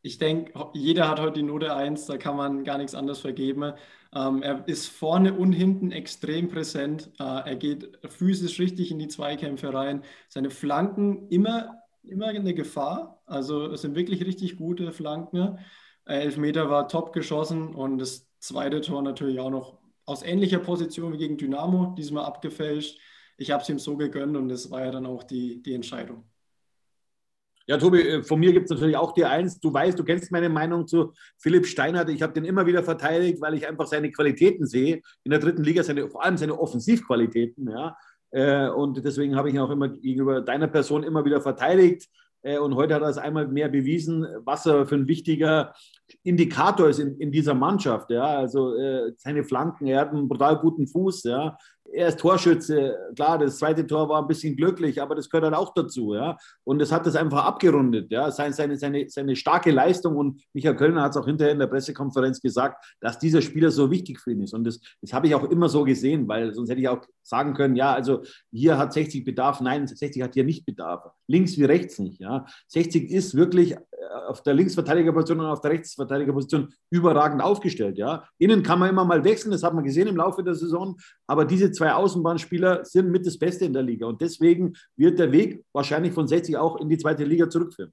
[0.03, 3.75] Ich denke, jeder hat heute die Note 1, da kann man gar nichts anderes vergeben.
[4.15, 7.11] Ähm, er ist vorne und hinten extrem präsent.
[7.19, 10.05] Äh, er geht physisch richtig in die Zweikämpfe rein.
[10.29, 13.21] Seine Flanken immer, immer eine Gefahr.
[13.27, 15.59] Also es sind wirklich richtig gute Flanken.
[16.07, 21.13] Äh, Elfmeter war top geschossen und das zweite Tor natürlich auch noch aus ähnlicher Position
[21.13, 22.99] wie gegen Dynamo, diesmal abgefälscht
[23.39, 26.25] ich habe es ihm so gegönnt und das war ja dann auch die, die Entscheidung.
[27.69, 29.61] Ja, Tobi, äh, von mir gibt es natürlich auch die Eins.
[29.61, 32.09] Du weißt, du kennst meine Meinung zu Philipp Steinhardt.
[32.09, 35.03] Ich habe den immer wieder verteidigt, weil ich einfach seine Qualitäten sehe.
[35.23, 37.69] In der dritten Liga, seine, vor allem seine Offensivqualitäten.
[37.69, 37.97] Ja.
[38.31, 42.09] Äh, und deswegen habe ich ihn auch immer gegenüber deiner Person immer wieder verteidigt.
[42.41, 45.75] Äh, und heute hat er es einmal mehr bewiesen, was er für ein wichtiger
[46.23, 48.11] Indikator ist in, in dieser Mannschaft.
[48.11, 48.39] Ja.
[48.39, 48.75] Also
[49.19, 51.25] seine Flanken, er hat einen brutal guten Fuß.
[51.25, 51.59] Ja
[51.93, 52.97] er ist Torschütze.
[53.15, 56.15] Klar, das zweite Tor war ein bisschen glücklich, aber das gehört halt auch dazu.
[56.15, 56.37] Ja?
[56.65, 58.11] Und es hat das einfach abgerundet.
[58.11, 58.31] Ja?
[58.31, 60.17] Seine, seine, seine, seine starke Leistung.
[60.17, 63.91] Und Michael Kölner hat es auch hinterher in der Pressekonferenz gesagt, dass dieser Spieler so
[63.91, 64.55] wichtig für ihn ist.
[64.55, 67.55] Und das, das habe ich auch immer so gesehen, weil sonst hätte ich auch sagen
[67.55, 69.61] können, ja, also hier hat 60 Bedarf.
[69.61, 71.05] Nein, 60 hat hier nicht Bedarf.
[71.27, 72.21] Links wie rechts nicht.
[72.21, 72.47] Ja?
[72.69, 73.79] 60 ist wirklich äh,
[74.29, 77.99] auf der Linksverteidigerposition und auf der Rechtsverteidigerposition überragend aufgestellt.
[77.99, 78.25] Ja?
[78.39, 80.97] Innen kann man immer mal wechseln, das hat man gesehen im Laufe der Saison.
[81.27, 84.07] Aber diese zwei Außenbahnspieler sind mit das Beste in der Liga.
[84.07, 87.93] Und deswegen wird der Weg wahrscheinlich von 60 auch in die zweite Liga zurückführen.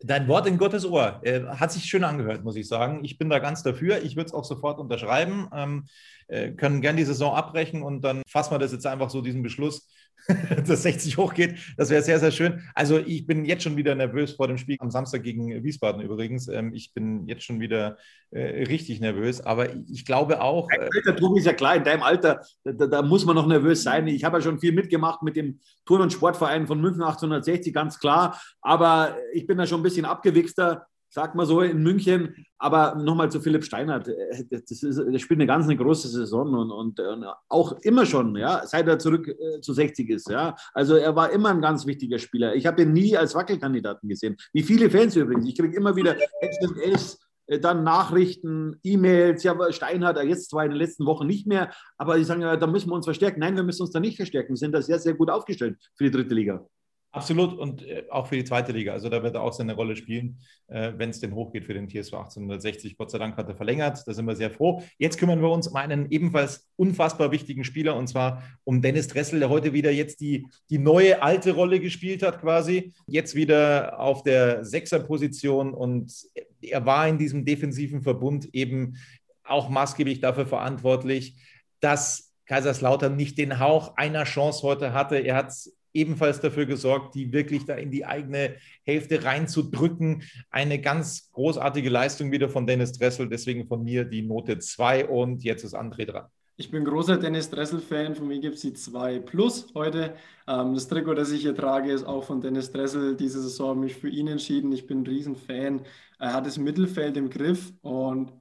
[0.00, 1.20] Dein Wort in Gottes Ohr.
[1.24, 3.04] Äh, hat sich schön angehört, muss ich sagen.
[3.04, 4.00] Ich bin da ganz dafür.
[4.02, 5.48] Ich würde es auch sofort unterschreiben.
[5.52, 5.86] Ähm,
[6.28, 9.42] äh, können gern die Saison abbrechen und dann fassen wir das jetzt einfach so, diesen
[9.42, 9.88] Beschluss.
[10.66, 11.56] dass 60 hochgeht.
[11.76, 12.62] Das wäre sehr, sehr schön.
[12.74, 16.48] Also ich bin jetzt schon wieder nervös vor dem Spiel am Samstag gegen Wiesbaden übrigens.
[16.48, 17.96] Ähm, ich bin jetzt schon wieder
[18.30, 20.68] äh, richtig nervös, aber ich glaube auch.
[20.68, 23.82] Dein Alter, Tobi, ist ja klar, in deinem Alter, da, da muss man noch nervös
[23.82, 24.06] sein.
[24.08, 27.98] Ich habe ja schon viel mitgemacht mit dem Turn- und Sportverein von München 1860, ganz
[27.98, 28.40] klar.
[28.60, 32.34] Aber ich bin da schon ein bisschen abgewichster sag mal so, in München.
[32.58, 34.08] Aber nochmal zu Philipp Steinert.
[34.08, 38.06] Äh, das, ist, das spielt eine ganz eine große Saison und, und, und, auch immer
[38.06, 40.28] schon, ja, seit er zurück äh, zu 60 ist.
[40.28, 40.56] Ja.
[40.72, 42.54] Also er war immer ein ganz wichtiger Spieler.
[42.54, 44.36] Ich habe ihn nie als Wackelkandidaten gesehen.
[44.52, 45.48] Wie viele Fans übrigens.
[45.48, 47.18] Ich kriege immer wieder SMS,
[47.48, 52.16] äh, dann Nachrichten, E-Mails, ja, Steinhardt, jetzt zwar in den letzten Wochen nicht mehr, aber
[52.16, 53.40] die sagen, ja, da müssen wir uns verstärken.
[53.40, 54.50] Nein, wir müssen uns da nicht verstärken.
[54.50, 56.66] Wir sind da sehr, sehr gut aufgestellt für die dritte Liga.
[57.10, 58.92] Absolut und äh, auch für die zweite Liga.
[58.92, 61.88] Also da wird er auch seine Rolle spielen, äh, wenn es denn hochgeht für den
[61.88, 62.98] TSV 1860.
[62.98, 64.82] Gott sei Dank hat er verlängert, da sind wir sehr froh.
[64.98, 69.38] Jetzt kümmern wir uns um einen ebenfalls unfassbar wichtigen Spieler und zwar um Dennis Dressel,
[69.40, 72.92] der heute wieder jetzt die, die neue alte Rolle gespielt hat quasi.
[73.06, 76.12] Jetzt wieder auf der Sechserposition und
[76.60, 78.96] er war in diesem defensiven Verbund eben
[79.44, 81.36] auch maßgeblich dafür verantwortlich,
[81.80, 85.16] dass Kaiserslautern nicht den Hauch einer Chance heute hatte.
[85.16, 85.52] Er hat
[85.92, 90.22] ebenfalls dafür gesorgt, die wirklich da in die eigene Hälfte reinzudrücken.
[90.50, 95.42] Eine ganz großartige Leistung wieder von Dennis Dressel, deswegen von mir die Note 2 und
[95.44, 96.26] jetzt ist André dran.
[96.60, 100.16] Ich bin großer Dennis Dressel-Fan, von mir gibt es die 2 Plus heute.
[100.48, 103.14] Ähm, das Trikot, das ich hier trage, ist auch von Dennis Dressel.
[103.14, 104.72] Diese Saison habe ich mich für ihn entschieden.
[104.72, 105.82] Ich bin ein Riesenfan.
[106.18, 108.32] Er hat das Mittelfeld im Griff und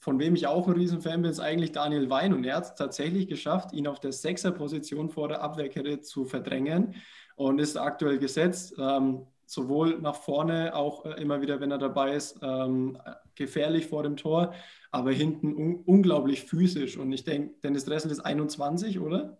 [0.00, 2.34] von wem ich auch ein Riesenfan bin, ist eigentlich Daniel Wein.
[2.34, 6.94] Und er hat es tatsächlich geschafft, ihn auf der Sechser-Position vor der Abwehrkette zu verdrängen
[7.36, 8.74] und ist aktuell gesetzt.
[8.78, 12.98] Ähm, sowohl nach vorne, auch äh, immer wieder, wenn er dabei ist, ähm,
[13.34, 14.54] gefährlich vor dem Tor,
[14.92, 16.96] aber hinten un unglaublich physisch.
[16.96, 19.38] Und ich denke, Dennis Dressel ist 21, oder?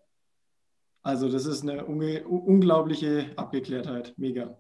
[1.03, 4.15] Also, das ist eine unglaubliche Abgeklärtheit.
[4.17, 4.59] Mega.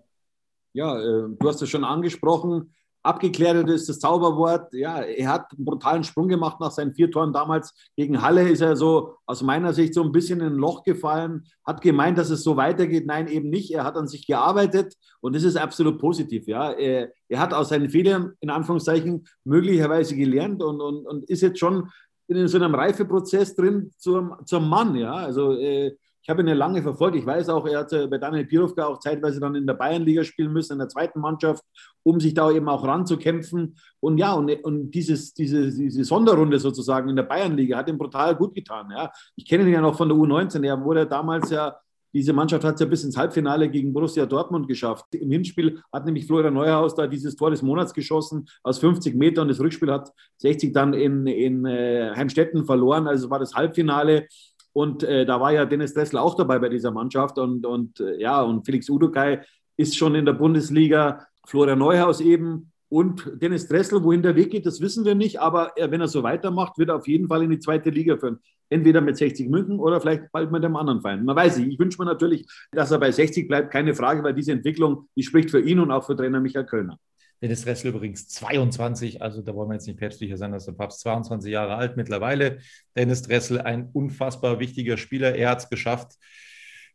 [0.72, 4.72] Ja, äh, du hast es schon angesprochen Abgeklärt ist das Zauberwort.
[4.74, 7.72] Ja, er hat einen brutalen Sprung gemacht nach seinen vier Toren damals.
[7.96, 11.44] Gegen Halle ist er so aus meiner Sicht so ein bisschen in ein Loch gefallen,
[11.64, 13.06] hat gemeint, dass es so weitergeht.
[13.06, 13.70] Nein, eben nicht.
[13.72, 16.46] Er hat an sich gearbeitet und das ist absolut positiv.
[16.46, 21.40] Ja, er, er hat aus seinen Fehlern in Anführungszeichen möglicherweise gelernt und, und, und ist
[21.40, 21.88] jetzt schon
[22.28, 24.94] in so einem Reifeprozess drin zum, zum Mann.
[24.94, 27.16] Ja, also äh, ich habe ihn ja lange verfolgt.
[27.16, 30.52] Ich weiß auch, er hat bei Daniel Pirovka auch zeitweise dann in der Bayernliga spielen
[30.52, 31.64] müssen, in der zweiten Mannschaft,
[32.02, 33.76] um sich da eben auch ranzukämpfen.
[34.00, 38.36] Und ja, und, und dieses, diese, diese Sonderrunde sozusagen in der Bayernliga hat ihm brutal
[38.36, 38.90] gut getan.
[38.90, 39.10] Ja.
[39.36, 40.64] Ich kenne ihn ja noch von der U19.
[40.64, 41.76] Er wurde damals ja
[42.12, 45.14] diese Mannschaft hat es ja bis ins Halbfinale gegen Borussia Dortmund geschafft.
[45.14, 49.48] Im Hinspiel hat nämlich Florian Neuhaus da dieses Tor des Monats geschossen aus 50 Metern.
[49.48, 53.06] Das Rückspiel hat 60 dann in, in äh, Heimstetten verloren.
[53.06, 54.26] Also war das Halbfinale.
[54.72, 57.38] Und äh, da war ja Dennis Dressel auch dabei bei dieser Mannschaft.
[57.38, 59.42] Und, und äh, ja, und Felix Udukai
[59.76, 61.26] ist schon in der Bundesliga.
[61.46, 65.40] Florian Neuhaus eben und Dennis Dressel, wohin der Weg geht, das wissen wir nicht.
[65.40, 68.16] Aber er, wenn er so weitermacht, wird er auf jeden Fall in die zweite Liga
[68.16, 68.40] führen.
[68.68, 71.24] Entweder mit 60 München oder vielleicht bald mit einem anderen Verein.
[71.24, 71.72] Man weiß nicht.
[71.72, 75.22] Ich wünsche mir natürlich, dass er bei 60 bleibt, keine Frage, weil diese Entwicklung, die
[75.22, 76.98] spricht für ihn und auch für Trainer Michael Kölner.
[77.42, 81.00] Dennis Ressel übrigens 22, also da wollen wir jetzt nicht päpstlicher sein als der Papst,
[81.00, 82.58] 22 Jahre alt mittlerweile.
[82.94, 85.34] Dennis Dressel, ein unfassbar wichtiger Spieler.
[85.34, 86.18] Er hat es geschafft,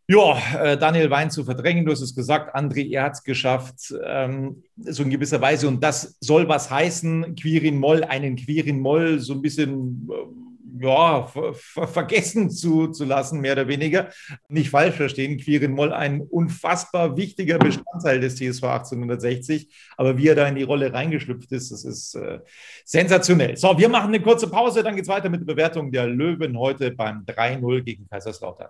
[0.08, 1.84] ja, äh, Daniel Wein zu verdrängen.
[1.84, 5.68] Du hast es gesagt, André, er hat es geschafft, ähm, so in gewisser Weise.
[5.68, 10.45] Und das soll was heißen, Quirin Moll, einen Quirin Moll so ein bisschen äh,
[10.80, 11.54] ja, ver
[11.88, 14.10] vergessen zu, zu lassen, mehr oder weniger.
[14.48, 19.74] Nicht falsch verstehen, Quirin Moll ein unfassbar wichtiger Bestandteil des TSV 1860.
[19.98, 22.40] Aber wie er da in die Rolle reingeschlüpft ist, das ist äh,
[22.84, 23.58] sensationell.
[23.58, 26.58] So, wir machen eine kurze Pause, dann geht es weiter mit der Bewertung der Löwen
[26.58, 28.70] heute beim 3-0 gegen Kaiserslautern.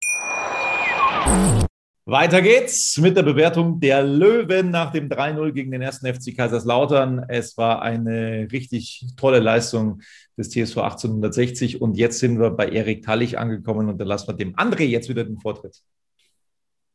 [2.05, 7.23] Weiter geht's mit der Bewertung der Löwen nach dem 3-0 gegen den ersten FC Kaiserslautern.
[7.27, 10.01] Es war eine richtig tolle Leistung
[10.35, 14.33] des TSV 1860 und jetzt sind wir bei Erik Tallich angekommen und dann lassen wir
[14.33, 15.77] dem André jetzt wieder den Vortritt.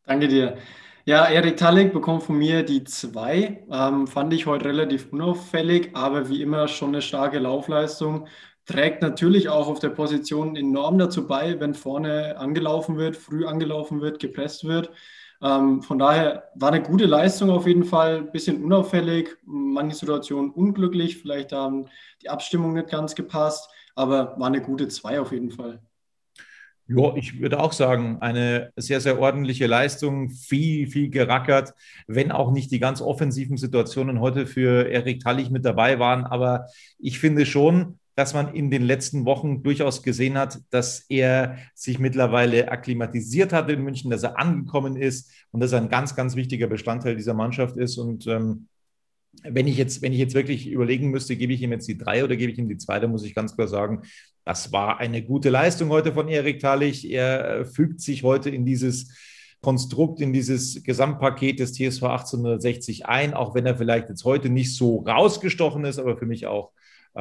[0.05, 0.57] Danke dir.
[1.05, 3.65] Ja, Erik Tallig bekommt von mir die 2.
[3.71, 8.27] Ähm, fand ich heute relativ unauffällig, aber wie immer schon eine starke Laufleistung
[8.67, 14.01] trägt natürlich auch auf der Position enorm dazu bei, wenn vorne angelaufen wird, früh angelaufen
[14.01, 14.91] wird, gepresst wird.
[15.43, 20.51] Ähm, von daher war eine gute Leistung auf jeden Fall, ein bisschen unauffällig, manche Situationen
[20.51, 21.87] unglücklich, vielleicht haben
[22.23, 25.81] die Abstimmung nicht ganz gepasst, aber war eine gute zwei auf jeden Fall.
[26.89, 31.75] Ja, ich würde auch sagen, eine sehr, sehr ordentliche Leistung, viel, viel gerackert,
[32.07, 36.25] wenn auch nicht die ganz offensiven Situationen heute für Erik Tallich mit dabei waren.
[36.25, 36.67] Aber
[37.01, 41.99] ich finde schon, dass man in den letzten Wochen durchaus gesehen hat, dass er sich
[41.99, 46.35] mittlerweile akklimatisiert hat in München, dass er angekommen ist und dass er ein ganz, ganz
[46.35, 47.99] wichtiger Bestandteil dieser Mannschaft ist.
[47.99, 48.69] Und ähm,
[49.45, 52.25] wenn ich jetzt, wenn ich jetzt wirklich überlegen müsste, gebe ich ihm jetzt die drei
[52.25, 54.03] oder gebe ich ihm die zwei, dann muss ich ganz klar sagen,
[54.47, 57.11] das war eine gute Leistung heute von Erik Tallich.
[57.11, 59.15] Er fügt sich heute in dieses
[59.61, 64.75] Konstrukt, in dieses Gesamtpaket des TSV 1860 ein, auch wenn er vielleicht jetzt heute nicht
[64.75, 66.73] so rausgestochen ist, aber für mich auch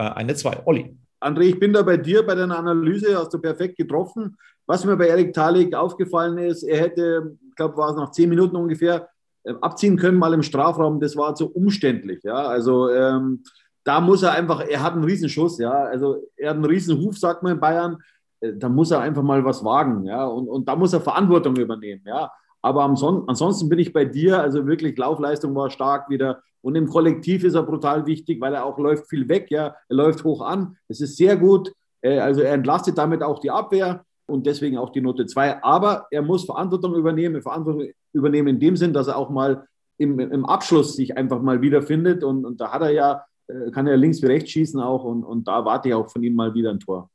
[0.02, 0.62] eine zwei.
[0.66, 0.98] Olli.
[1.20, 4.38] André, ich bin da bei dir bei deiner Analyse, hast du perfekt getroffen.
[4.68, 8.30] Was mir bei Erik Talik aufgefallen ist, er hätte, ich glaube, war es nach zehn
[8.30, 9.10] Minuten ungefähr,
[9.44, 11.00] äh, abziehen können, mal im Strafraum.
[11.00, 12.24] Das war zu umständlich.
[12.24, 13.44] Ja, also ähm,
[13.84, 15.60] da muss er einfach, er hat einen Riesenschuss.
[15.60, 17.98] Ja, also er hat einen Riesenhuf, sagt man in Bayern.
[18.40, 20.06] Äh, da muss er einfach mal was wagen.
[20.06, 22.04] Ja, und, und da muss er Verantwortung übernehmen.
[22.06, 22.32] Ja,
[22.66, 24.42] aber ansonsten bin ich bei dir.
[24.42, 26.42] Also wirklich, Laufleistung war stark wieder.
[26.62, 29.52] Und im Kollektiv ist er brutal wichtig, weil er auch läuft viel weg.
[29.52, 30.76] Ja, er läuft hoch an.
[30.88, 31.72] Es ist sehr gut.
[32.02, 35.64] Äh, also er entlastet damit auch die Abwehr und deswegen auch die Note 2.
[35.64, 39.68] Aber er muss Verantwortung übernehmen, Verantwortung übernehmen in dem Sinn, dass er auch mal
[40.00, 42.24] im, im Abschluss sich einfach mal wiederfindet.
[42.24, 45.24] Und, und da hat er ja, äh, kann er links wie rechts schießen auch und,
[45.24, 47.12] und da warte ich auch von ihm mal wieder ein Tor.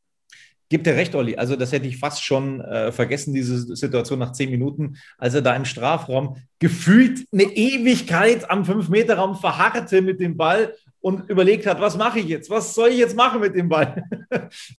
[0.70, 1.34] Gibt dir recht, Olli.
[1.34, 5.42] Also, das hätte ich fast schon äh, vergessen, diese Situation nach zehn Minuten, als er
[5.42, 11.80] da im Strafraum gefühlt eine Ewigkeit am Fünf-Meter-Raum verharrte mit dem Ball und überlegt hat,
[11.80, 12.50] was mache ich jetzt?
[12.50, 14.04] Was soll ich jetzt machen mit dem Ball?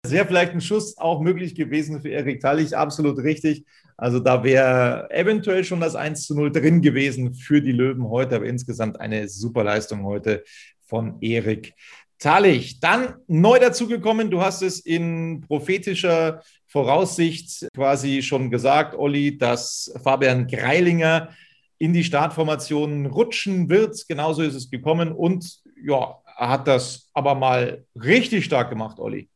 [0.01, 3.65] Das wäre vielleicht ein Schuss auch möglich gewesen für Erik Tallich, absolut richtig.
[3.97, 8.37] Also da wäre eventuell schon das 1 zu 0 drin gewesen für die Löwen heute,
[8.37, 10.43] aber insgesamt eine super Leistung heute
[10.91, 11.73] von Erik
[12.21, 12.79] Tallich.
[12.79, 20.45] Dann neu dazugekommen, du hast es in prophetischer Voraussicht quasi schon gesagt, Olli, dass Fabian
[20.45, 21.29] Greilinger
[21.79, 24.05] in die Startformation rutschen wird.
[24.07, 29.27] Genauso ist es gekommen und ja, er hat das aber mal richtig stark gemacht, Olli.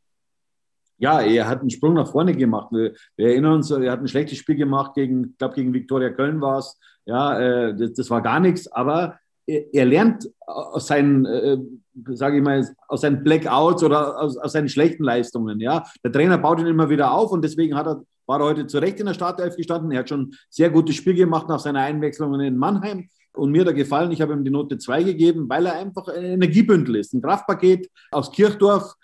[0.98, 2.68] Ja, er hat einen Sprung nach vorne gemacht.
[2.70, 6.10] Wir, wir erinnern uns, er hat ein schlechtes Spiel gemacht gegen, ich glaube, gegen Viktoria
[6.10, 6.78] Köln war es.
[7.04, 11.58] Ja, äh, das, das, war gar nichts, aber er, er lernt aus seinen, äh,
[12.12, 15.60] sage ich mal, aus seinen Blackouts oder aus, aus, seinen schlechten Leistungen.
[15.60, 18.66] Ja, der Trainer baut ihn immer wieder auf und deswegen hat er, war er heute
[18.66, 19.90] zu Recht in der Startelf gestanden.
[19.92, 23.72] Er hat schon sehr gutes Spiel gemacht nach seiner Einwechslung in Mannheim und mir da
[23.72, 24.10] gefallen.
[24.12, 27.90] Ich habe ihm die Note 2 gegeben, weil er einfach ein Energiebündel ist, ein Kraftpaket
[28.10, 28.94] aus Kirchdorf.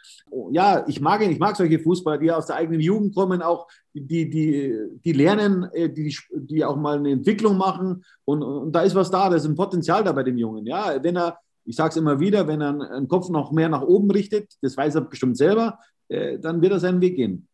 [0.51, 3.69] Ja, ich mag ihn, ich mag solche Fußballer, die aus der eigenen Jugend kommen, auch
[3.93, 4.75] die, die,
[5.05, 8.05] die lernen, äh, die, die auch mal eine Entwicklung machen.
[8.25, 10.67] Und, und da ist was da, da ist ein Potenzial da bei dem Jungen.
[10.67, 13.83] Ja, wenn er, ich sage es immer wieder, wenn er einen Kopf noch mehr nach
[13.83, 17.49] oben richtet, das weiß er bestimmt selber, äh, dann wird er seinen Weg gehen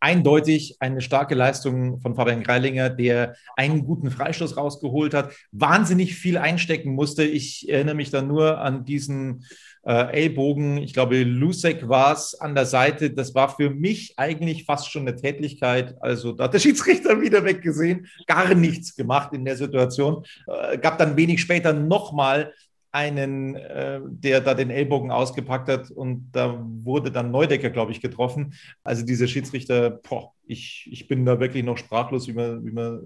[0.00, 6.38] eindeutig eine starke Leistung von Fabian Greilinger, der einen guten Freistoß rausgeholt hat, wahnsinnig viel
[6.38, 7.22] einstecken musste.
[7.22, 9.44] Ich erinnere mich da nur an diesen
[9.82, 10.78] äh, Ellbogen.
[10.78, 13.10] Ich glaube, Lusek war es an der Seite.
[13.10, 15.94] Das war für mich eigentlich fast schon eine Tätlichkeit.
[16.00, 20.24] Also da hat der Schiedsrichter wieder weggesehen, gar nichts gemacht in der Situation.
[20.46, 22.54] Äh, gab dann wenig später nochmal
[22.92, 28.00] einen, äh, der da den Ellbogen ausgepackt hat und da wurde dann Neudecker, glaube ich,
[28.00, 28.54] getroffen.
[28.82, 33.00] Also dieser Schiedsrichter, boah, ich, ich bin da wirklich noch sprachlos, wie man, wie man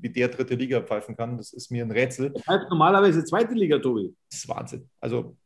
[0.00, 1.36] wie der dritte Liga pfeifen kann.
[1.36, 2.30] Das ist mir ein Rätsel.
[2.30, 4.14] Das heißt normalerweise zweite Liga, Tobi.
[4.30, 4.88] Das ist Wahnsinn.
[5.00, 5.36] Also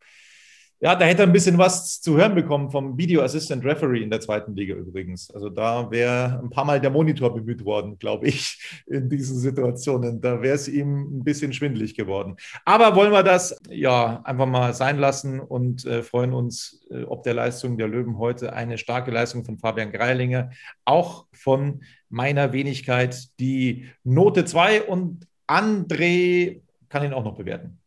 [0.82, 4.10] ja, da hätte er ein bisschen was zu hören bekommen vom Video Assistant Referee in
[4.10, 5.30] der zweiten Liga übrigens.
[5.30, 10.20] Also da wäre ein paar Mal der Monitor bemüht worden, glaube ich, in diesen Situationen.
[10.20, 12.34] Da wäre es ihm ein bisschen schwindelig geworden.
[12.64, 17.22] Aber wollen wir das ja einfach mal sein lassen und äh, freuen uns äh, ob
[17.22, 18.52] der Leistung der Löwen heute.
[18.52, 20.50] Eine starke Leistung von Fabian Greilinger,
[20.84, 27.81] auch von meiner Wenigkeit die Note 2 und André kann ihn auch noch bewerten.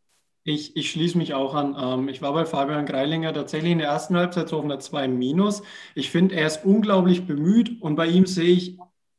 [0.48, 1.74] Ich, ich schließe mich auch an.
[1.76, 5.08] Ähm, ich war bei Fabian Greilinger tatsächlich in der ersten Halbzeit so auf einer 2
[5.08, 5.64] Minus.
[5.96, 8.78] Ich finde, er ist unglaublich bemüht und bei ihm sehe ich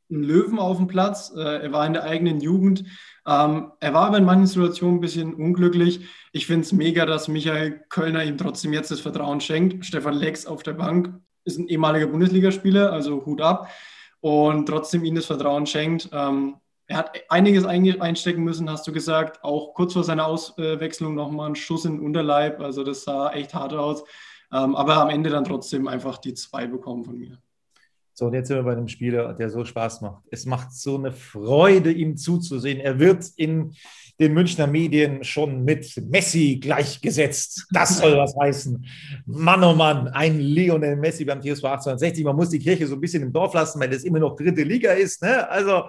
[0.10, 1.34] einen Löwen auf dem Platz.
[1.36, 2.86] Äh, er war in der eigenen Jugend.
[3.28, 6.00] Ähm, er war aber in manchen Situationen ein bisschen unglücklich.
[6.32, 9.86] Ich finde es mega, dass Michael Kölner ihm trotzdem jetzt das Vertrauen schenkt.
[9.86, 11.14] Stefan Lex auf der Bank
[11.44, 13.70] ist ein ehemaliger Bundesligaspieler, also Hut ab.
[14.22, 16.10] Und trotzdem ihm das Vertrauen schenkt.
[16.88, 19.44] Er hat einiges einstecken müssen, hast du gesagt.
[19.44, 22.62] Auch kurz vor seiner Auswechslung nochmal ein Schuss in den Unterleib.
[22.62, 24.04] Also das sah echt hart aus.
[24.54, 27.38] Ähm, aber am Ende dann trotzdem einfach die zwei bekommen von mir.
[28.20, 30.24] So, und jetzt sind wir bei einem Spieler, der so Spaß macht.
[30.32, 32.80] Es macht so eine Freude, ihm zuzusehen.
[32.80, 33.76] Er wird in
[34.20, 37.68] den Münchner Medien schon mit Messi gleichgesetzt.
[37.70, 38.84] Das soll was heißen.
[39.28, 42.26] Mann, oh Mann, ein Lionel Messi beim TSV 1860.
[42.26, 44.64] Man muss die Kirche so ein bisschen im Dorf lassen, weil das immer noch dritte
[44.64, 45.22] Liga ist.
[45.22, 45.48] Ne?
[45.48, 45.84] Also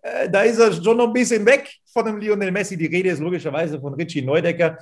[0.00, 2.78] äh, da ist er schon noch ein bisschen weg von dem Lionel Messi.
[2.78, 4.78] Die Rede ist logischerweise von Richie Neudecker.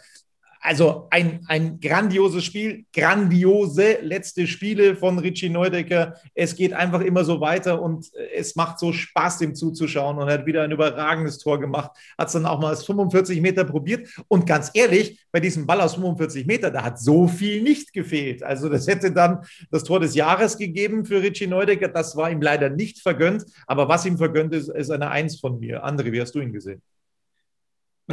[0.65, 6.15] Also ein, ein grandioses Spiel, grandiose letzte Spiele von Richie Neudecker.
[6.35, 10.35] Es geht einfach immer so weiter und es macht so Spaß, dem zuzuschauen und er
[10.35, 11.91] hat wieder ein überragendes Tor gemacht.
[12.17, 14.09] Hat es dann auch mal aus 45 Meter probiert.
[14.29, 18.45] Und ganz ehrlich, bei diesem Ball aus 45 Meter, da hat so viel nicht gefehlt.
[18.45, 19.41] Also das hätte dann
[19.73, 21.89] das Tor des Jahres gegeben für Richie Neudecker.
[21.89, 23.45] Das war ihm leider nicht vergönnt.
[23.67, 25.85] Aber was ihm vergönnt ist, ist eine Eins von mir.
[25.85, 26.81] André, wie hast du ihn gesehen?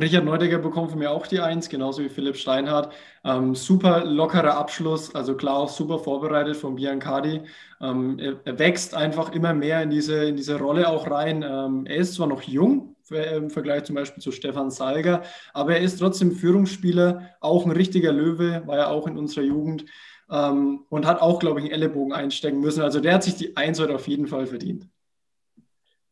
[0.01, 2.93] Richard Neudecker bekommt von mir auch die Eins, genauso wie Philipp Steinhardt.
[3.23, 7.41] Ähm, super lockerer Abschluss, also klar auch super vorbereitet von Biancardi.
[7.81, 11.43] Ähm, er, er, wächst einfach immer mehr in diese, in diese Rolle auch rein.
[11.47, 15.23] Ähm, er ist zwar noch jung im Vergleich zum Beispiel zu Stefan Salger,
[15.53, 19.85] aber er ist trotzdem Führungsspieler, auch ein richtiger Löwe, war er auch in unserer Jugend
[20.29, 22.83] ähm, und hat auch, glaube ich, einen Ellenbogen einstecken müssen.
[22.83, 24.87] Also der hat sich die Eins heute auf jeden Fall verdient.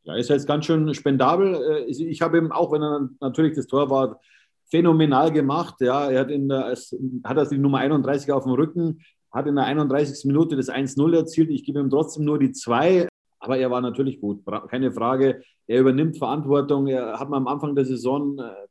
[0.07, 1.55] Ja, ist jetzt ganz schön spendabel.
[1.55, 4.21] Äh, ich habe ihm, auch wenn er natürlich das Tor war,
[4.69, 5.75] phänomenal gemacht.
[5.81, 6.75] Ja, er hat, in der,
[7.23, 9.01] hat also die Nummer 31 auf dem Rücken,
[9.31, 10.25] hat in der 31.
[10.25, 11.49] Minute das 1-0 erzielt.
[11.49, 13.07] Ich gebe ihm trotzdem nur die 2.
[13.39, 15.43] Aber er war natürlich gut, keine Frage.
[15.67, 16.87] Er übernimmt Verantwortung.
[16.87, 18.67] Er hat am Anfang der Saison äh,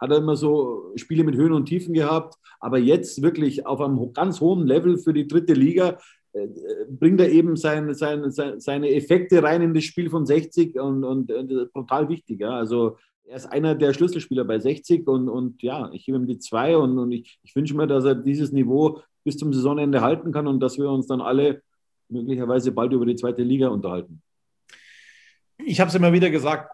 [0.00, 4.12] hat er immer so Spiele mit Höhen und Tiefen gehabt, aber jetzt wirklich auf einem
[4.12, 5.98] ganz hohen Level für die dritte Liga
[6.88, 11.30] bringt er eben sein, sein, seine Effekte rein in das Spiel von 60 und, und,
[11.30, 12.40] und total wichtig.
[12.40, 12.50] Ja.
[12.50, 16.38] Also er ist einer der Schlüsselspieler bei 60 und, und ja, ich gebe ihm die
[16.38, 20.32] zwei und, und ich, ich wünsche mir, dass er dieses Niveau bis zum Saisonende halten
[20.32, 21.62] kann und dass wir uns dann alle
[22.08, 24.20] möglicherweise bald über die zweite Liga unterhalten.
[25.64, 26.70] Ich habe es immer wieder gesagt,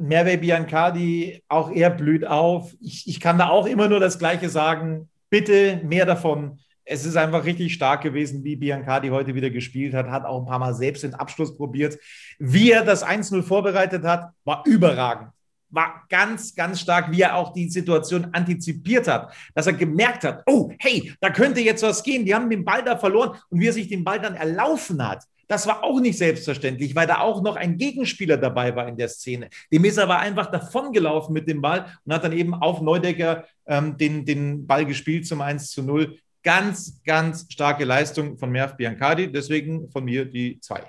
[0.00, 2.74] Merve Biancardi, auch er blüht auf.
[2.80, 5.08] Ich, ich kann da auch immer nur das Gleiche sagen.
[5.30, 10.06] Bitte mehr davon es ist einfach richtig stark gewesen, wie Biancardi heute wieder gespielt hat,
[10.06, 11.98] hat auch ein paar Mal selbst den Abschluss probiert.
[12.38, 15.30] Wie er das 1-0 vorbereitet hat, war überragend.
[15.68, 20.44] War ganz, ganz stark, wie er auch die Situation antizipiert hat, dass er gemerkt hat,
[20.46, 22.24] oh, hey, da könnte jetzt was gehen.
[22.24, 25.24] Die haben den Ball da verloren und wie er sich den Ball dann erlaufen hat.
[25.48, 29.08] Das war auch nicht selbstverständlich, weil da auch noch ein Gegenspieler dabei war in der
[29.08, 29.48] Szene.
[29.72, 33.96] Dem ist aber einfach davongelaufen mit dem Ball und hat dann eben auf Neudecker ähm,
[33.96, 36.18] den, den Ball gespielt zum 1 zu 0.
[36.46, 39.32] Ganz, ganz starke Leistung von Merv Biancardi.
[39.32, 40.80] Deswegen von mir die zwei.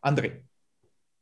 [0.00, 0.40] André.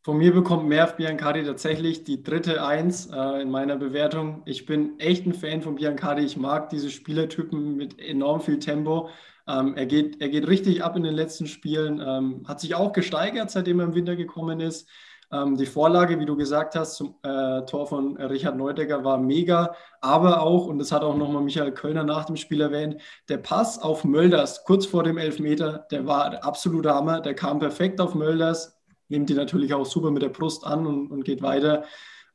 [0.05, 4.43] Von mir bekommt Merv Biancardi tatsächlich die dritte Eins äh, in meiner Bewertung.
[4.47, 6.23] Ich bin echt ein Fan von Biancardi.
[6.23, 9.09] Ich mag diese Spielertypen mit enorm viel Tempo.
[9.49, 12.93] Ähm, er, geht, er geht richtig ab in den letzten Spielen, ähm, hat sich auch
[12.93, 14.89] gesteigert, seitdem er im Winter gekommen ist.
[15.33, 19.75] Ähm, die Vorlage, wie du gesagt hast, zum äh, Tor von Richard Neudecker war mega,
[20.01, 23.81] aber auch, und das hat auch nochmal Michael Kölner nach dem Spiel erwähnt, der Pass
[23.81, 28.15] auf Mölders kurz vor dem Elfmeter, der war der absolute Hammer, der kam perfekt auf
[28.15, 31.85] Mölders, nimmt die natürlich auch super mit der Brust an und, und geht weiter.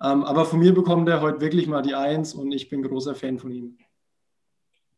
[0.02, 3.16] Ähm, aber von mir bekommt er heute wirklich mal die Eins und ich bin großer
[3.16, 3.78] Fan von ihm.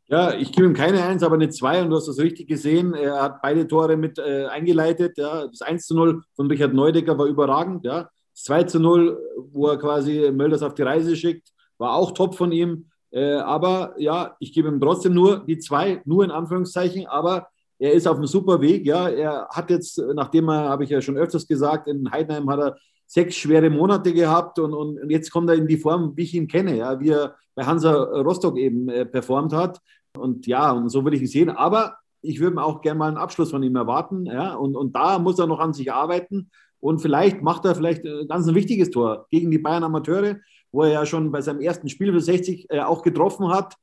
[0.10, 2.94] Ja, ich gebe ihm keine Eins, aber eine Zwei und du hast das richtig gesehen.
[2.94, 5.18] Er hat beide Tore mit äh, eingeleitet.
[5.18, 5.48] Ja.
[5.48, 7.84] Das 1 zu 0 von Richard Neudecker war überragend.
[7.84, 8.10] Ja.
[8.34, 9.20] Das 2 zu 0,
[9.52, 12.88] wo er quasi Mölders auf die Reise schickt, war auch top von ihm.
[13.12, 17.48] Äh, aber ja, ich gebe ihm trotzdem nur die zwei, nur in Anführungszeichen, aber
[17.80, 18.86] er ist auf einem super Weg.
[18.86, 22.60] Ja, er hat jetzt, nachdem er, habe ich ja schon öfters gesagt, in Heidenheim hat
[22.60, 22.78] er
[23.08, 26.48] sechs schwere Monate gehabt und, und jetzt kommt er in die Form, wie ich ihn
[26.48, 29.82] kenne, ja, wie er bei Hansa Rostock eben äh, performt hat.
[30.16, 31.50] Und ja, und so würde ich es sehen.
[31.50, 34.26] Aber ich würde mir auch gerne mal einen Abschluss von ihm erwarten.
[34.26, 34.56] Ja?
[34.56, 36.50] Und, und da muss er noch an sich arbeiten.
[36.80, 40.38] Und vielleicht macht er vielleicht äh, ganz ein wichtiges Tor gegen die Bayern Amateure,
[40.72, 43.76] wo er ja schon bei seinem ersten Spiel für 60 äh, auch getroffen hat.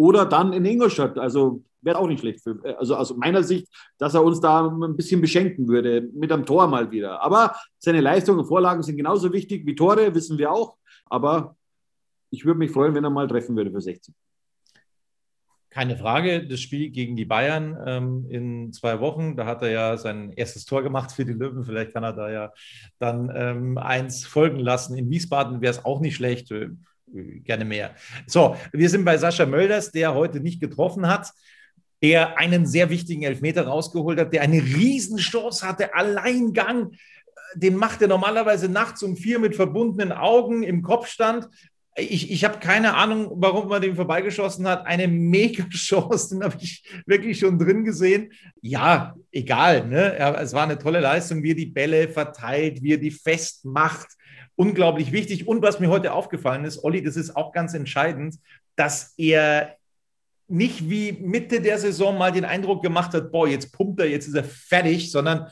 [0.00, 1.18] Oder dann in Ingolstadt.
[1.18, 2.42] Also wäre auch nicht schlecht.
[2.42, 6.32] Für, äh, also aus meiner Sicht, dass er uns da ein bisschen beschenken würde mit
[6.32, 7.20] einem Tor mal wieder.
[7.20, 10.78] Aber seine Leistungen und Vorlagen sind genauso wichtig wie Tore, wissen wir auch.
[11.04, 11.54] Aber
[12.30, 14.14] ich würde mich freuen, wenn er mal treffen würde für 60
[15.70, 19.96] keine Frage, das Spiel gegen die Bayern ähm, in zwei Wochen, da hat er ja
[19.96, 21.64] sein erstes Tor gemacht für die Löwen.
[21.64, 22.52] Vielleicht kann er da ja
[22.98, 24.98] dann ähm, eins folgen lassen.
[24.98, 26.50] In Wiesbaden wäre es auch nicht schlecht,
[27.44, 27.94] gerne mehr.
[28.26, 31.30] So, wir sind bei Sascha Mölders, der heute nicht getroffen hat,
[32.02, 36.92] der einen sehr wichtigen Elfmeter rausgeholt hat, der eine Riesenchance hatte, Alleingang.
[37.54, 41.48] Den macht er normalerweise nachts um vier mit verbundenen Augen im Kopfstand
[41.96, 44.86] ich, ich habe keine Ahnung, warum man den vorbeigeschossen hat.
[44.86, 48.32] Eine mega Chance, den habe ich wirklich schon drin gesehen.
[48.60, 49.86] Ja, egal.
[49.86, 50.16] Ne?
[50.38, 54.08] Es war eine tolle Leistung, wie er die Bälle verteilt, wie er die festmacht.
[54.60, 55.48] Unglaublich wichtig.
[55.48, 58.34] Und was mir heute aufgefallen ist, Olli, das ist auch ganz entscheidend,
[58.76, 59.76] dass er
[60.48, 64.28] nicht wie Mitte der Saison mal den Eindruck gemacht hat, boah, jetzt pumpt er, jetzt
[64.28, 65.46] ist er fertig, sondern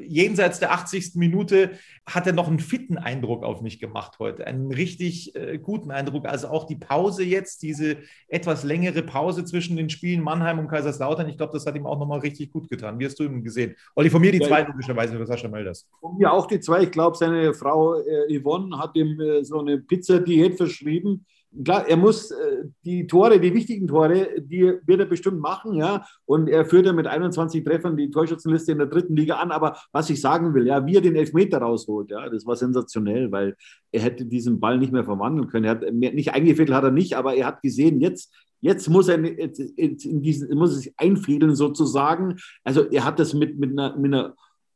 [0.00, 1.16] jenseits der 80.
[1.16, 1.72] Minute
[2.06, 6.26] hat er noch einen fitten Eindruck auf mich gemacht heute, einen richtig äh, guten Eindruck.
[6.26, 7.96] Also auch die Pause jetzt, diese
[8.28, 11.98] etwas längere Pause zwischen den Spielen Mannheim und Kaiserslautern, ich glaube, das hat ihm auch
[11.98, 12.98] nochmal richtig gut getan.
[12.98, 13.74] Wie hast du ihn gesehen?
[13.96, 15.88] Olli, von mir die ja, zwei logischerweise für Sascha Mölders.
[16.00, 16.82] Von mir auch die zwei.
[16.82, 21.26] Ich glaube, seine Frau äh, Yvonne hat ihm äh, so eine Pizza-Diät verschrieben
[21.62, 26.04] klar, er muss äh, die Tore, die wichtigen Tore, die wird er bestimmt machen, ja.
[26.24, 29.52] Und er führt ja mit 21 Treffern die Torschützenliste in der dritten Liga an.
[29.52, 33.30] Aber was ich sagen will, ja, wie er den Elfmeter rausholt, ja, das war sensationell,
[33.30, 33.56] weil
[33.92, 35.64] er hätte diesen Ball nicht mehr verwandeln können.
[35.64, 38.32] Er hat nicht eingefädelt hat er nicht, aber er hat gesehen, jetzt
[38.64, 42.36] Jetzt muss er in diesen, muss sich einfädeln sozusagen.
[42.62, 44.34] Also er hat das mit, mit, einer, mit einer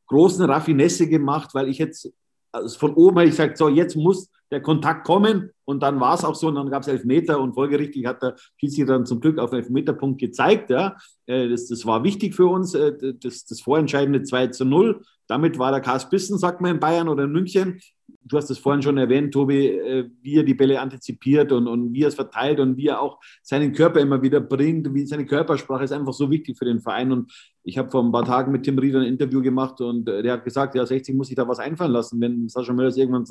[0.09, 2.13] großen Raffinesse gemacht, weil ich jetzt
[2.53, 6.25] also von oben ich gesagt, so jetzt muss der Kontakt kommen und dann war es
[6.25, 9.39] auch so und dann gab es Elfmeter und folgerichtig hat der Schiedsrichter dann zum Glück
[9.39, 10.71] auf den Elfmeterpunkt gezeigt.
[10.71, 10.97] Ja.
[11.27, 15.03] Äh, das, das war wichtig für uns, äh, das, das vorentscheidende 2 zu 0.
[15.27, 17.81] Damit war der Kars Bissen, sagt man in Bayern oder in München,
[18.29, 21.93] du hast es vorhin schon erwähnt, Tobi, äh, wie er die Bälle antizipiert und, und
[21.93, 24.93] wie er es verteilt und wie er auch seinen Körper immer wieder bringt.
[24.95, 27.13] Wie seine Körpersprache ist einfach so wichtig für den Verein.
[27.13, 27.33] Und
[27.65, 30.35] ich habe vor ein paar Tagen mit Tim Rieder ein Interview gemacht und äh, der
[30.35, 33.25] hat gesagt, ja, 60 muss sich da was einfallen lassen, wenn Sascha Möllers irgendwann,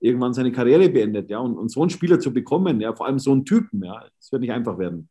[0.00, 1.30] irgendwann seine Karriere beendet.
[1.30, 4.04] Ja, und, und so einen Spieler zu bekommen, ja, vor allem so einen Typen, ja,
[4.18, 5.08] das wird nicht einfach werden.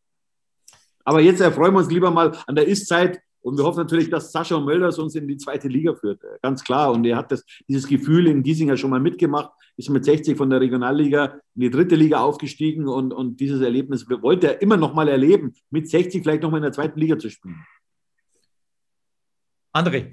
[1.03, 4.31] Aber jetzt erfreuen wir uns lieber mal an der Ist-Zeit und wir hoffen natürlich, dass
[4.31, 6.21] Sascha Mölders uns in die zweite Liga führt.
[6.41, 6.91] Ganz klar.
[6.91, 10.49] Und er hat das, dieses Gefühl in Giesinger schon mal mitgemacht, ist mit 60 von
[10.49, 14.93] der Regionalliga in die dritte Liga aufgestiegen und, und dieses Erlebnis wollte er immer noch
[14.93, 17.57] mal erleben, mit 60 vielleicht noch mal in der zweiten Liga zu spielen.
[19.73, 20.11] André.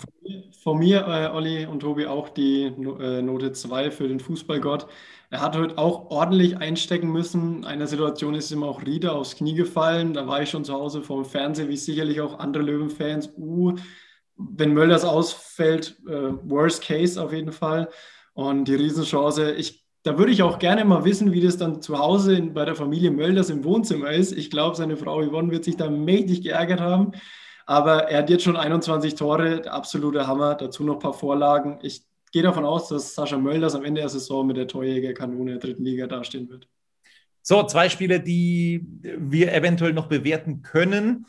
[0.62, 4.86] Von mir, äh, Olli und Tobi, auch die äh, Note 2 für den Fußballgott.
[5.30, 7.58] Er hat heute auch ordentlich einstecken müssen.
[7.58, 10.14] In einer Situation ist ihm auch Rieder aufs Knie gefallen.
[10.14, 13.30] Da war ich schon zu Hause vor dem Fernseher, wie sicherlich auch andere Löwenfans.
[13.36, 13.74] Uh,
[14.36, 17.88] wenn Mölders ausfällt, äh, worst case auf jeden Fall.
[18.34, 21.98] Und die Riesenchance, ich, da würde ich auch gerne mal wissen, wie das dann zu
[21.98, 24.30] Hause in, bei der Familie Mölders im Wohnzimmer ist.
[24.32, 27.10] Ich glaube, seine Frau Yvonne wird sich da mächtig geärgert haben.
[27.68, 30.54] Aber er hat jetzt schon 21 Tore, absoluter Hammer.
[30.54, 31.78] Dazu noch ein paar Vorlagen.
[31.82, 32.02] Ich
[32.32, 35.84] gehe davon aus, dass Sascha Mölders am Ende der Saison mit der Torjägerkanone der dritten
[35.84, 36.66] Liga dastehen wird.
[37.42, 41.26] So, zwei Spiele, die wir eventuell noch bewerten können.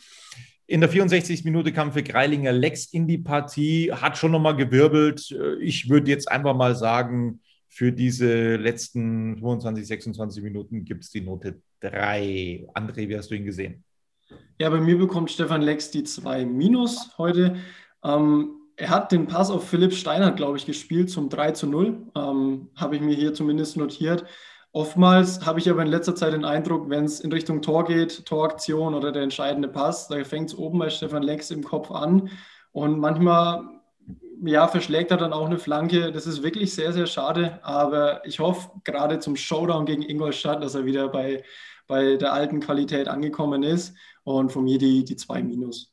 [0.65, 1.43] In der 64.
[1.43, 5.37] Minute kam für Greilinger Lex in die Partie, hat schon nochmal gewirbelt.
[5.59, 11.19] Ich würde jetzt einfach mal sagen, für diese letzten 25, 26 Minuten gibt es die
[11.19, 12.65] Note 3.
[12.75, 13.83] André, wie hast du ihn gesehen?
[14.57, 17.55] Ja, bei mir bekommt Stefan Lex die 2 Minus heute.
[18.03, 22.07] Ähm, er hat den Pass auf Philipp Steinert, glaube ich, gespielt zum 3 zu 0.
[22.15, 24.25] Ähm, Habe ich mir hier zumindest notiert.
[24.71, 28.25] Oftmals habe ich aber in letzter Zeit den Eindruck, wenn es in Richtung Tor geht,
[28.25, 32.29] Toraktion oder der entscheidende Pass, da fängt es oben bei Stefan Lex im Kopf an.
[32.71, 33.63] Und manchmal
[34.43, 36.11] ja, verschlägt er dann auch eine Flanke.
[36.11, 37.59] Das ist wirklich sehr, sehr schade.
[37.63, 41.43] Aber ich hoffe gerade zum Showdown gegen Ingolstadt, dass er wieder bei,
[41.87, 43.95] bei der alten Qualität angekommen ist
[44.29, 45.91] und von mir die, die zwei Minus.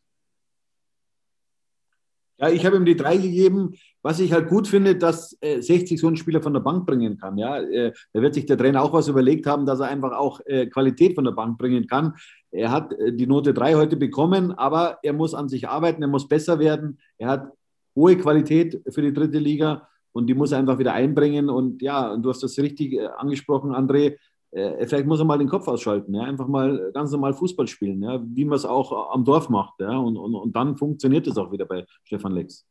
[2.38, 3.74] Ja, ich habe ihm die drei gegeben.
[4.02, 7.16] Was ich halt gut finde, dass äh, 60 so einen Spieler von der Bank bringen
[7.16, 7.38] kann.
[7.38, 10.40] Ja, äh, da wird sich der Trainer auch was überlegt haben, dass er einfach auch
[10.44, 12.12] äh, Qualität von der Bank bringen kann.
[12.50, 16.08] Er hat äh, die Note 3 heute bekommen, aber er muss an sich arbeiten, er
[16.08, 16.98] muss besser werden.
[17.16, 17.52] Er hat
[17.96, 21.48] hohe Qualität für die dritte Liga und die muss er einfach wieder einbringen.
[21.48, 24.18] Und ja, du hast das richtig äh, angesprochen, André
[24.52, 26.22] äh, vielleicht muss er mal den Kopf ausschalten, ja?
[26.22, 28.22] einfach mal ganz normal Fußball spielen, ja?
[28.24, 29.80] wie man es auch am Dorf macht.
[29.80, 29.96] Ja?
[29.98, 32.66] Und, und, und dann funktioniert es auch wieder bei Stefan Lex.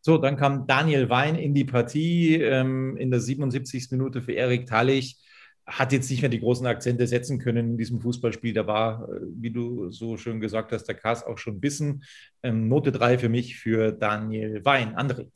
[0.00, 3.90] So, dann kam Daniel Wein in die Partie ähm, in der 77.
[3.90, 5.18] Minute für Erik Tallich.
[5.66, 8.54] Hat jetzt nicht mehr die großen Akzente setzen können in diesem Fußballspiel.
[8.54, 12.04] Da war, äh, wie du so schön gesagt hast, der Kass auch schon bissen.
[12.42, 14.96] Ähm, Note 3 für mich für Daniel Wein.
[14.96, 15.28] André.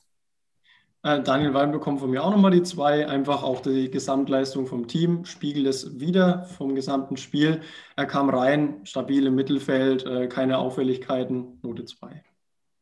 [1.04, 3.08] Äh, Daniel Wein bekommt von mir auch nochmal die zwei.
[3.08, 7.60] Einfach auch die Gesamtleistung vom Team spiegelt es wieder vom gesamten Spiel.
[7.96, 12.22] Er kam rein, stabil im Mittelfeld, äh, keine Auffälligkeiten, Note 2.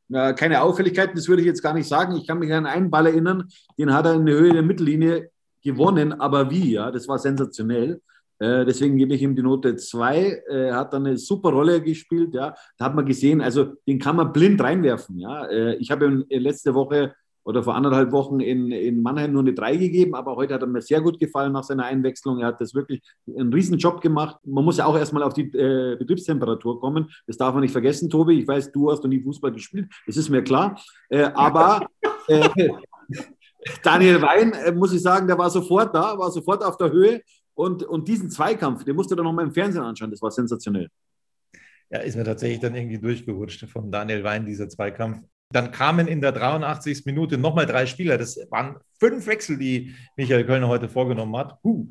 [0.08, 2.16] Ja, keine Auffälligkeiten, das würde ich jetzt gar nicht sagen.
[2.16, 3.48] Ich kann mich an einen Ball erinnern,
[3.78, 5.30] den hat er in der Höhe der Mittellinie
[5.62, 8.02] gewonnen, aber wie, ja, das war sensationell.
[8.38, 10.42] Äh, deswegen gebe ich ihm die Note 2.
[10.48, 12.54] Er hat dann eine super Rolle gespielt, ja.
[12.76, 15.48] Da hat man gesehen, also den kann man blind reinwerfen, ja.
[15.78, 17.14] Ich habe ihn letzte Woche
[17.50, 20.68] oder vor anderthalb Wochen in, in Mannheim nur eine 3 gegeben, aber heute hat er
[20.68, 22.38] mir sehr gut gefallen nach seiner Einwechslung.
[22.38, 24.36] Er hat das wirklich einen riesen Job gemacht.
[24.44, 27.10] Man muss ja auch erstmal auf die äh, Betriebstemperatur kommen.
[27.26, 28.40] Das darf man nicht vergessen, Tobi.
[28.40, 29.90] Ich weiß, du hast noch nie Fußball gespielt.
[30.06, 30.80] Das ist mir klar.
[31.08, 31.86] Äh, aber
[32.28, 32.48] äh,
[33.82, 37.20] Daniel Wein, äh, muss ich sagen, der war sofort da, war sofort auf der Höhe.
[37.54, 40.10] Und, und diesen Zweikampf, den musst du dann noch mal im Fernsehen anschauen.
[40.10, 40.88] Das war sensationell.
[41.90, 45.26] Ja, ist mir tatsächlich dann irgendwie durchgerutscht von Daniel Wein, dieser Zweikampf.
[45.52, 47.06] Dann kamen in der 83.
[47.06, 48.16] Minute nochmal drei Spieler.
[48.18, 51.58] Das waren fünf Wechsel, die Michael Kölner heute vorgenommen hat.
[51.64, 51.88] Huh.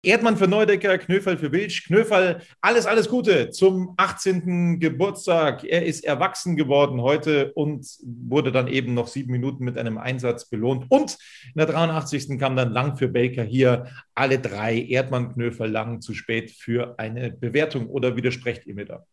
[0.00, 1.84] Erdmann für Neudecker, Knöferl für Wilsch.
[1.86, 4.78] Knöferl, alles, alles Gute zum 18.
[4.78, 5.64] Geburtstag.
[5.64, 10.48] Er ist erwachsen geworden heute und wurde dann eben noch sieben Minuten mit einem Einsatz
[10.48, 10.86] belohnt.
[10.88, 12.38] Und in der 83.
[12.38, 13.86] kam dann Lang für Baker hier.
[14.14, 17.88] Alle drei, Erdmann, Knöferl, Lang, zu spät für eine Bewertung.
[17.88, 19.04] Oder widersprecht ihr mir da?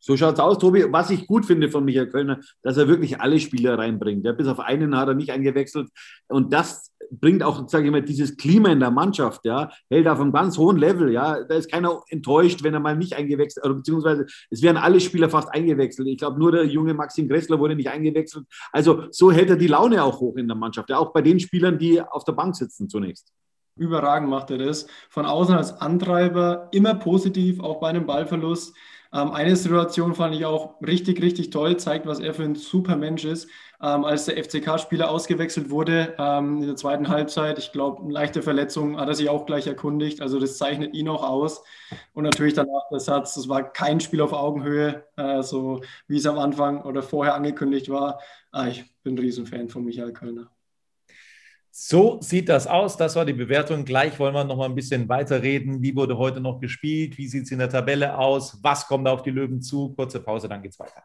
[0.00, 0.86] So schaut es aus, Tobi.
[0.90, 4.24] Was ich gut finde von Michael Kölner, dass er wirklich alle Spieler reinbringt.
[4.24, 5.88] Ja, bis auf einen hat er nicht eingewechselt.
[6.28, 10.20] Und das bringt auch, sage ich mal, dieses Klima in der Mannschaft, ja, hält auf
[10.20, 11.42] einem ganz hohen Level, ja.
[11.44, 15.30] Da ist keiner enttäuscht, wenn er mal nicht eingewechselt, oder beziehungsweise es werden alle Spieler
[15.30, 16.08] fast eingewechselt.
[16.08, 18.44] Ich glaube, nur der junge Maxim Gressler wurde nicht eingewechselt.
[18.72, 21.40] Also so hält er die Laune auch hoch in der Mannschaft, ja, auch bei den
[21.40, 23.32] Spielern, die auf der Bank sitzen zunächst.
[23.78, 24.86] Überragend macht er das.
[25.08, 28.74] Von außen als Antreiber, immer positiv, auch bei einem Ballverlust.
[29.12, 32.96] Ähm, eine Situation fand ich auch richtig, richtig toll, zeigt, was er für ein super
[32.96, 33.48] Mensch ist.
[33.80, 38.42] Ähm, als der FCK-Spieler ausgewechselt wurde ähm, in der zweiten Halbzeit, ich glaube, eine leichte
[38.42, 40.20] Verletzung hat er sich auch gleich erkundigt.
[40.20, 41.62] Also das zeichnet ihn auch aus.
[42.12, 46.26] Und natürlich danach der Satz, das war kein Spiel auf Augenhöhe, äh, so wie es
[46.26, 48.20] am Anfang oder vorher angekündigt war.
[48.50, 50.50] Ah, ich bin ein Riesenfan von Michael Kölner.
[51.80, 52.96] So sieht das aus.
[52.96, 53.84] Das war die Bewertung.
[53.84, 55.80] Gleich wollen wir noch mal ein bisschen weiterreden.
[55.80, 57.16] Wie wurde heute noch gespielt?
[57.18, 58.58] Wie sieht es in der Tabelle aus?
[58.64, 59.94] Was kommt auf die Löwen zu?
[59.94, 61.04] Kurze Pause, dann geht's weiter.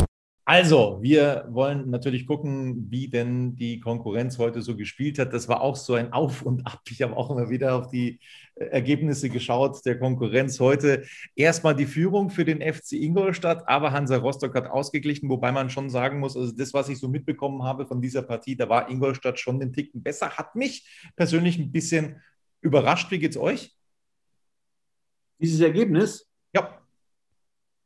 [0.43, 5.33] Also, wir wollen natürlich gucken, wie denn die Konkurrenz heute so gespielt hat.
[5.33, 6.81] Das war auch so ein Auf und Ab.
[6.89, 8.19] Ich habe auch immer wieder auf die
[8.55, 11.05] äh, Ergebnisse geschaut der Konkurrenz heute.
[11.35, 15.91] Erstmal die Führung für den FC Ingolstadt, aber Hansa Rostock hat ausgeglichen, wobei man schon
[15.91, 19.39] sagen muss, also das, was ich so mitbekommen habe von dieser Partie, da war Ingolstadt
[19.39, 20.31] schon den Ticken besser.
[20.31, 22.19] Hat mich persönlich ein bisschen
[22.61, 23.11] überrascht.
[23.11, 23.75] Wie geht's euch?
[25.37, 26.27] Dieses Ergebnis?
[26.53, 26.80] Ja.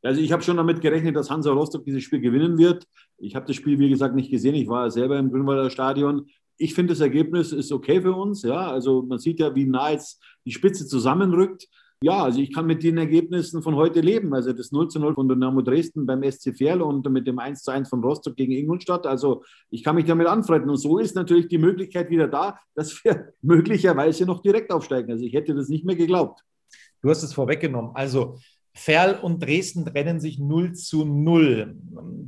[0.06, 2.86] Also ich habe schon damit gerechnet, dass Hansa Rostock dieses Spiel gewinnen wird.
[3.18, 4.56] Ich habe das Spiel, wie gesagt, nicht gesehen.
[4.56, 6.28] Ich war selber im Grünwalder Stadion.
[6.58, 8.44] Ich finde, das Ergebnis ist okay für uns.
[8.44, 11.68] Ja, also man sieht ja, wie nah jetzt die Spitze zusammenrückt.
[12.02, 14.34] Ja, also ich kann mit den Ergebnissen von heute leben.
[14.36, 17.64] Also das 0 zu 0 von Dynamo Dresden beim SC Verl und mit dem 1
[17.64, 19.08] zu 1 von Rostock gegen Ingolstadt.
[19.08, 20.70] Also ich kann mich damit anfreunden.
[20.70, 25.12] Und so ist natürlich die Möglichkeit wieder da, dass wir möglicherweise noch direkt aufsteigen.
[25.12, 26.42] Also ich hätte das nicht mehr geglaubt.
[27.02, 27.92] Du hast es vorweggenommen.
[27.96, 28.38] Also
[28.78, 31.76] Ferl und Dresden trennen sich 0 zu 0.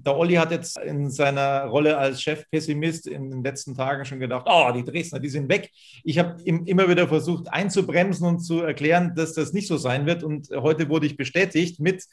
[0.06, 4.46] Der Olli hat jetzt in seiner Rolle als Chefpessimist in den letzten Tagen schon gedacht,
[4.50, 5.70] oh, die Dresdner, die sind weg.
[6.06, 10.24] Ich habe immer wieder versucht einzubremsen und zu erklären, dass das nicht so sein wird.
[10.24, 12.06] Und heute wurde ich bestätigt mit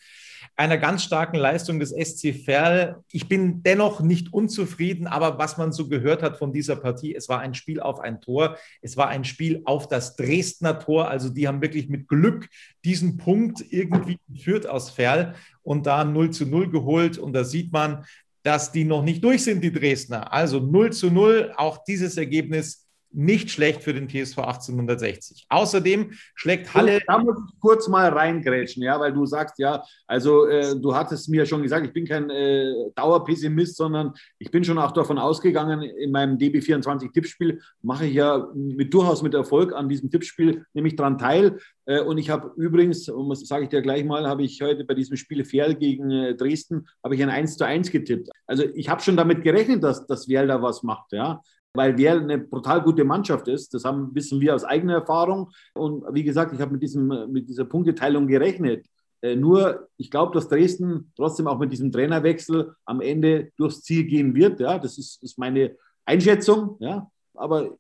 [0.56, 3.02] einer ganz starken Leistung des SC Verl.
[3.10, 7.28] Ich bin dennoch nicht unzufrieden, aber was man so gehört hat von dieser Partie, es
[7.28, 11.08] war ein Spiel auf ein Tor, es war ein Spiel auf das Dresdner Tor.
[11.08, 12.48] Also die haben wirklich mit Glück
[12.84, 17.18] diesen Punkt irgendwie geführt aus Verl und da 0 zu 0 geholt.
[17.18, 18.04] Und da sieht man,
[18.42, 20.32] dass die noch nicht durch sind, die Dresdner.
[20.32, 22.83] Also 0 zu 0, auch dieses Ergebnis
[23.14, 25.46] nicht schlecht für den TSV 1860.
[25.48, 27.00] Außerdem schlägt Halle.
[27.06, 31.28] Da muss ich kurz mal reingrätschen, ja, weil du sagst, ja, also äh, du hattest
[31.28, 35.82] mir schon gesagt, ich bin kein äh, Dauerpessimist, sondern ich bin schon auch davon ausgegangen,
[35.82, 41.18] in meinem DB24-Tippspiel mache ich ja mit durchaus mit Erfolg an diesem Tippspiel nämlich dran
[41.18, 41.58] teil.
[41.86, 44.84] Äh, und ich habe übrigens, und das sage ich dir gleich mal, habe ich heute
[44.84, 48.30] bei diesem Spiel Ferl gegen äh, Dresden, habe ich ein 1 zu 1 getippt.
[48.46, 51.40] Also ich habe schon damit gerechnet, dass, dass Werl da was macht, ja
[51.74, 53.74] weil Werl eine brutal gute Mannschaft ist.
[53.74, 55.50] Das haben, wissen wir aus eigener Erfahrung.
[55.74, 56.94] Und wie gesagt, ich habe mit,
[57.30, 58.86] mit dieser Punkteteilung gerechnet.
[59.20, 64.04] Äh, nur, ich glaube, dass Dresden trotzdem auch mit diesem Trainerwechsel am Ende durchs Ziel
[64.04, 64.60] gehen wird.
[64.60, 67.76] Ja, das ist, ist meine Einschätzung, ja, aber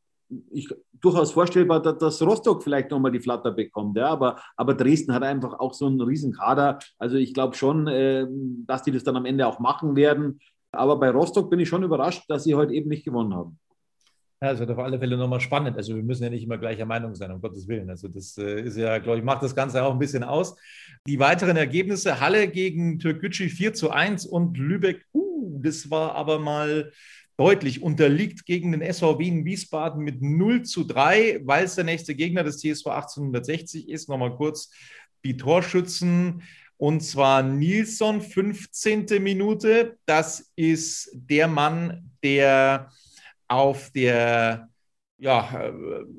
[0.50, 0.68] ich
[1.00, 3.96] durchaus vorstellbar, dass, dass Rostock vielleicht nochmal die Flatter bekommt.
[3.96, 6.78] Ja, aber, aber Dresden hat einfach auch so einen riesen Kader.
[6.98, 8.26] Also ich glaube schon, äh,
[8.66, 10.40] dass die das dann am Ende auch machen werden.
[10.72, 13.58] Aber bei Rostock bin ich schon überrascht, dass sie heute eben nicht gewonnen haben.
[14.44, 15.78] Ja, das wird auf alle Fälle nochmal spannend.
[15.78, 17.88] Also wir müssen ja nicht immer gleicher Meinung sein, um Gottes Willen.
[17.88, 20.54] Also das äh, ist ja, glaube ich, macht das Ganze auch ein bisschen aus.
[21.06, 26.38] Die weiteren Ergebnisse, Halle gegen Türkgücü 4 zu 1 und Lübeck, uh, das war aber
[26.38, 26.92] mal
[27.38, 32.14] deutlich, unterliegt gegen den SV Wien Wiesbaden mit 0 zu 3, weil es der nächste
[32.14, 34.10] Gegner des TSV 1860 ist.
[34.10, 34.70] Nochmal kurz
[35.24, 36.42] die Torschützen.
[36.76, 39.06] Und zwar Nilsson, 15.
[39.22, 39.96] Minute.
[40.04, 42.90] Das ist der Mann, der
[43.54, 44.68] auf der
[45.16, 45.72] ja, äh,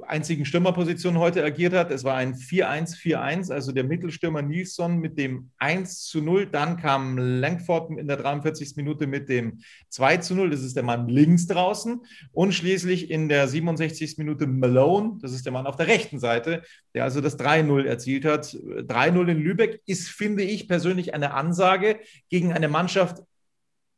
[0.08, 1.92] einzigen Stürmerposition heute agiert hat.
[1.92, 6.48] Es war ein 4-1-4-1, also der Mittelstürmer Nilsson mit dem 1 zu 0.
[6.48, 8.78] Dann kam Langford in der 43.
[8.78, 9.60] Minute mit dem
[9.90, 10.50] 2 zu 0.
[10.50, 12.02] Das ist der Mann links draußen.
[12.32, 14.18] Und schließlich in der 67.
[14.18, 16.64] Minute Malone, das ist der Mann auf der rechten Seite,
[16.94, 18.46] der also das 3-0 erzielt hat.
[18.46, 23.22] 3-0 in Lübeck ist, finde ich persönlich, eine Ansage gegen eine Mannschaft,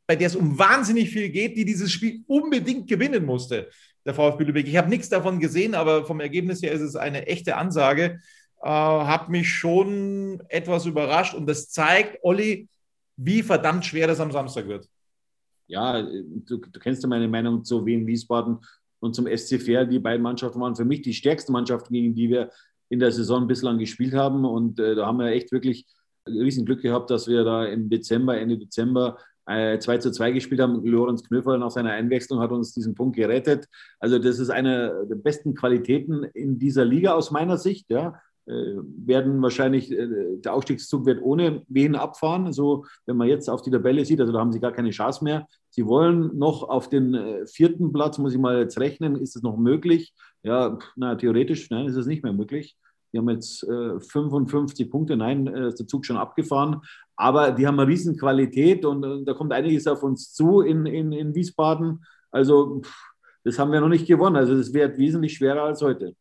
[0.08, 3.68] bei der es um wahnsinnig viel geht, die dieses Spiel unbedingt gewinnen musste
[4.06, 4.66] der VfB Lübeck.
[4.66, 8.20] Ich habe nichts davon gesehen, aber vom Ergebnis her ist es eine echte Ansage.
[8.62, 12.68] Äh, hat mich schon etwas überrascht und das zeigt, Olli,
[13.16, 14.88] wie verdammt schwer das am Samstag wird.
[15.66, 18.58] Ja, du, du kennst ja meine Meinung zu Wien Wiesbaden
[19.00, 19.84] und zum SC Fair.
[19.84, 22.50] Die beiden Mannschaften waren für mich die stärksten Mannschaften, gegen die wir
[22.88, 24.46] in der Saison bislang gespielt haben.
[24.46, 25.84] Und äh, da haben wir echt wirklich
[26.26, 29.18] riesen Glück gehabt, dass wir da im Dezember, Ende Dezember
[29.48, 30.84] 2 äh, zu 2 gespielt haben.
[30.84, 33.66] Lorenz Knöferl nach seiner Einwechslung hat uns diesen Punkt gerettet.
[33.98, 37.90] Also das ist eine der besten Qualitäten in dieser Liga aus meiner Sicht.
[37.90, 38.20] Ja.
[38.46, 38.76] Äh,
[39.06, 42.52] werden wahrscheinlich, äh, der Aufstiegszug wird ohne wen abfahren.
[42.52, 45.24] So, wenn man jetzt auf die Tabelle sieht, also da haben sie gar keine Chance
[45.24, 45.46] mehr.
[45.70, 49.56] Sie wollen noch auf den vierten Platz, muss ich mal jetzt rechnen, ist es noch
[49.56, 50.14] möglich?
[50.42, 52.76] Ja, na, theoretisch, nein, ist es nicht mehr möglich.
[53.12, 56.80] Die haben jetzt äh, 55 Punkte, nein, ist der Zug schon abgefahren.
[57.18, 61.10] Aber die haben eine riesen Qualität und da kommt einiges auf uns zu in, in,
[61.10, 62.04] in Wiesbaden.
[62.30, 62.80] Also
[63.42, 64.36] das haben wir noch nicht gewonnen.
[64.36, 66.14] Also das wird wesentlich schwerer als heute.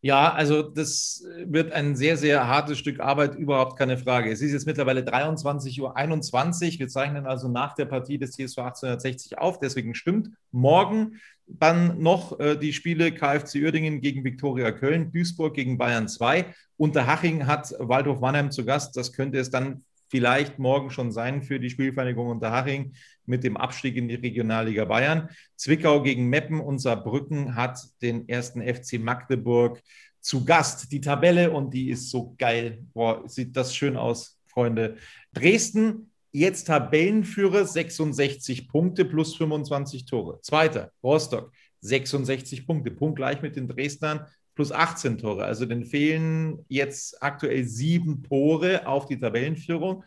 [0.00, 4.30] Ja, also das wird ein sehr, sehr hartes Stück Arbeit, überhaupt keine Frage.
[4.30, 6.78] Es ist jetzt mittlerweile 23.21 Uhr.
[6.78, 9.58] Wir zeichnen also nach der Partie des TSV 1860 auf.
[9.60, 15.78] Deswegen stimmt morgen dann noch äh, die Spiele KfC Uerdingen gegen Viktoria Köln, Duisburg gegen
[15.78, 16.46] Bayern 2.
[16.76, 18.96] Unterhaching hat Waldhof Mannheim zu Gast.
[18.96, 22.94] Das könnte es dann vielleicht morgen schon sein für die Spielvereinigung Unterhaching
[23.26, 25.28] mit dem Abstieg in die Regionalliga Bayern.
[25.56, 29.82] Zwickau gegen Meppen und Saarbrücken hat den ersten FC Magdeburg
[30.20, 30.92] zu Gast.
[30.92, 32.84] Die Tabelle und die ist so geil.
[32.92, 34.96] Boah, sieht das schön aus, Freunde.
[35.32, 40.40] Dresden Jetzt Tabellenführer 66 Punkte plus 25 Tore.
[40.40, 44.26] Zweiter, Rostock 66 Punkte, punktgleich mit den Dresdnern
[44.56, 45.44] plus 18 Tore.
[45.44, 50.02] Also den fehlen jetzt aktuell sieben Tore auf die Tabellenführung.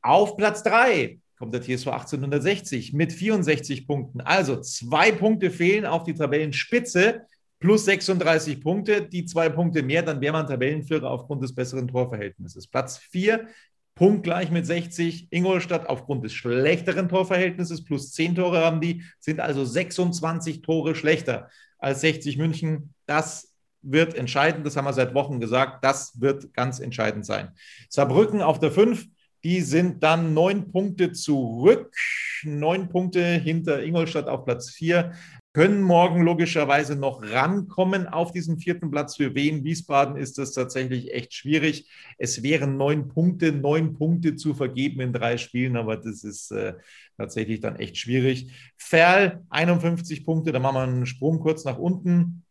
[0.00, 4.22] Auf Platz drei kommt der TSV 1860 mit 64 Punkten.
[4.22, 7.26] Also zwei Punkte fehlen auf die Tabellenspitze
[7.58, 9.02] plus 36 Punkte.
[9.02, 12.66] Die zwei Punkte mehr, dann wäre man Tabellenführer aufgrund des besseren Torverhältnisses.
[12.66, 13.46] Platz vier
[13.94, 15.28] punktgleich mit 60.
[15.30, 21.48] Ingolstadt aufgrund des schlechteren Torverhältnisses plus 10 Tore haben die, sind also 26 Tore schlechter
[21.78, 22.94] als 60 München.
[23.06, 27.52] Das wird entscheidend, das haben wir seit Wochen gesagt, das wird ganz entscheidend sein.
[27.88, 29.06] Saarbrücken auf der 5,
[29.42, 31.94] die sind dann neun Punkte zurück,
[32.42, 35.12] neun Punkte hinter Ingolstadt auf Platz 4
[35.52, 39.16] können morgen logischerweise noch rankommen auf diesen vierten Platz.
[39.16, 41.90] Für Wien Wiesbaden ist das tatsächlich echt schwierig.
[42.18, 46.74] Es wären neun Punkte, neun Punkte zu vergeben in drei Spielen, aber das ist äh,
[47.16, 48.52] tatsächlich dann echt schwierig.
[48.76, 52.44] Ferl 51 Punkte, da machen wir einen Sprung kurz nach unten,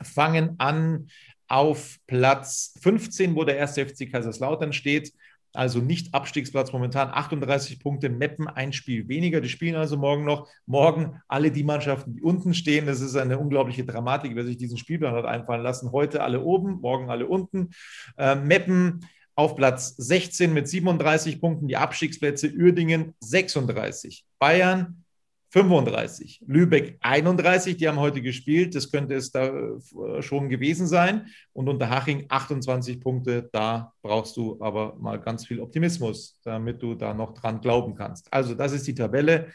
[0.00, 1.08] fangen an
[1.48, 5.12] auf Platz 15, wo der erste FC Kaiserslautern steht
[5.56, 9.40] also nicht Abstiegsplatz momentan, 38 Punkte, Meppen ein Spiel weniger.
[9.40, 10.48] Die spielen also morgen noch.
[10.66, 12.86] Morgen alle die Mannschaften, die unten stehen.
[12.86, 15.92] Das ist eine unglaubliche Dramatik, wer sich diesen Spielplan hat einfallen lassen.
[15.92, 17.70] Heute alle oben, morgen alle unten.
[18.18, 24.24] Äh, Meppen auf Platz 16 mit 37 Punkten, die Abstiegsplätze Uerdingen 36.
[24.38, 25.04] Bayern
[25.56, 26.42] 35.
[26.46, 28.74] Lübeck 31, die haben heute gespielt.
[28.74, 31.28] Das könnte es da äh, schon gewesen sein.
[31.54, 33.48] Und unter Haching 28 Punkte.
[33.52, 38.30] Da brauchst du aber mal ganz viel Optimismus, damit du da noch dran glauben kannst.
[38.30, 39.46] Also, das ist die Tabelle.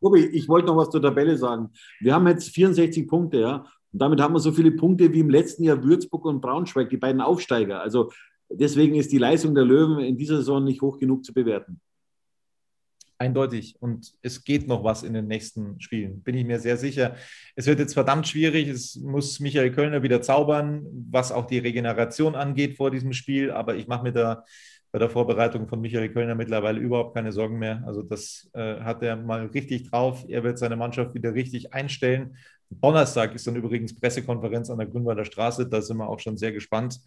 [0.00, 1.68] Tobi, ich wollte noch was zur Tabelle sagen.
[2.00, 3.66] Wir haben jetzt 64 Punkte, ja.
[3.92, 6.96] Und damit haben wir so viele Punkte wie im letzten Jahr Würzburg und Braunschweig, die
[6.96, 7.82] beiden Aufsteiger.
[7.82, 8.10] Also
[8.48, 11.82] deswegen ist die Leistung der Löwen in dieser Saison nicht hoch genug zu bewerten.
[13.18, 13.76] Eindeutig.
[13.80, 17.16] Und es geht noch was in den nächsten Spielen, bin ich mir sehr sicher.
[17.54, 18.68] Es wird jetzt verdammt schwierig.
[18.68, 23.50] Es muss Michael Kölner wieder zaubern, was auch die Regeneration angeht vor diesem Spiel.
[23.50, 24.44] Aber ich mache mir da
[24.92, 27.82] bei der Vorbereitung von Michael Kölner mittlerweile überhaupt keine Sorgen mehr.
[27.86, 30.24] Also das äh, hat er mal richtig drauf.
[30.28, 32.36] Er wird seine Mannschaft wieder richtig einstellen.
[32.70, 35.68] Donnerstag ist dann übrigens Pressekonferenz an der Grünwalder Straße.
[35.68, 37.00] Da sind wir auch schon sehr gespannt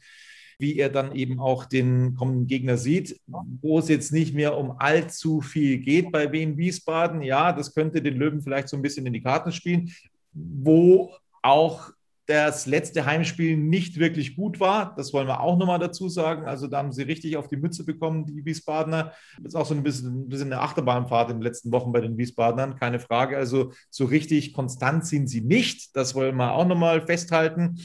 [0.59, 3.19] wie er dann eben auch den kommenden Gegner sieht,
[3.61, 7.21] wo es jetzt nicht mehr um allzu viel geht bei Wien Wiesbaden.
[7.21, 9.91] Ja, das könnte den Löwen vielleicht so ein bisschen in die Karten spielen,
[10.33, 11.91] wo auch
[12.29, 14.93] das letzte Heimspiel nicht wirklich gut war.
[14.95, 16.45] Das wollen wir auch nochmal dazu sagen.
[16.45, 19.13] Also da haben sie richtig auf die Mütze bekommen, die Wiesbadener.
[19.37, 22.01] Das ist auch so ein bisschen, ein bisschen eine Achterbahnfahrt in den letzten Wochen bei
[22.01, 23.35] den Wiesbadenern, keine Frage.
[23.35, 25.95] Also so richtig konstant sind sie nicht.
[25.95, 27.79] Das wollen wir auch nochmal festhalten.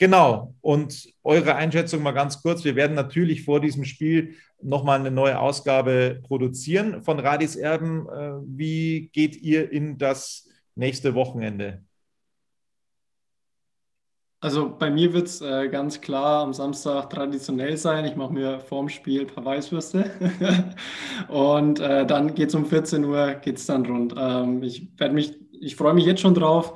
[0.00, 0.54] Genau.
[0.62, 2.64] Und eure Einschätzung mal ganz kurz.
[2.64, 8.08] Wir werden natürlich vor diesem Spiel nochmal eine neue Ausgabe produzieren von Radis Erben.
[8.08, 11.84] Äh, wie geht ihr in das nächste Wochenende?
[14.40, 18.06] Also bei mir wird es äh, ganz klar am Samstag traditionell sein.
[18.06, 20.10] Ich mache mir vorm Spiel ein paar Weißwürste
[21.28, 24.14] und äh, dann geht es um 14 Uhr, geht es dann rund.
[24.16, 24.88] Ähm, ich
[25.60, 26.72] ich freue mich jetzt schon drauf.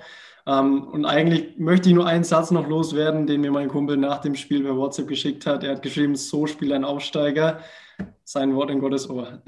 [0.46, 4.20] Ähm, und eigentlich möchte ich nur einen Satz noch loswerden, den mir mein Kumpel nach
[4.20, 5.64] dem Spiel bei WhatsApp geschickt hat.
[5.64, 7.60] Er hat geschrieben, so spielt ein Aufsteiger.
[8.24, 9.42] Sein Wort in Gottes Ohr.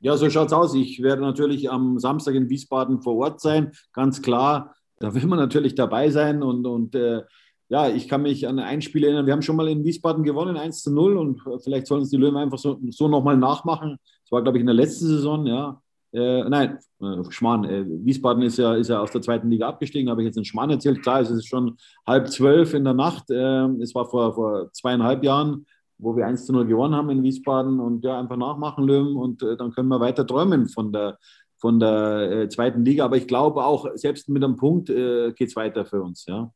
[0.00, 0.74] Ja, so schaut es aus.
[0.74, 4.74] Ich werde natürlich am Samstag in Wiesbaden vor Ort sein, ganz klar.
[4.98, 7.22] Da will man natürlich dabei sein und, und äh,
[7.68, 9.26] ja, ich kann mich an ein Spiel erinnern.
[9.26, 12.16] Wir haben schon mal in Wiesbaden gewonnen, 1 zu 0 und vielleicht sollen es die
[12.16, 13.98] Löwen einfach so, so nochmal nachmachen.
[14.22, 15.82] Das war, glaube ich, in der letzten Saison, ja.
[16.16, 17.64] Äh, nein, äh, Schmarrn.
[17.64, 20.46] Äh, Wiesbaden ist ja, ist ja aus der zweiten Liga abgestiegen, habe ich jetzt in
[20.46, 21.02] Schmarrn erzählt.
[21.02, 23.30] Klar, es ist schon halb zwölf in der Nacht.
[23.30, 25.66] Äh, es war vor, vor zweieinhalb Jahren,
[25.98, 29.42] wo wir 1 zu 0 gewonnen haben in Wiesbaden und ja, einfach nachmachen, Löwen und
[29.42, 31.18] äh, dann können wir weiter träumen von der,
[31.58, 33.04] von der äh, zweiten Liga.
[33.04, 36.24] Aber ich glaube auch, selbst mit einem Punkt geht es weiter für uns.
[36.26, 36.50] Ja.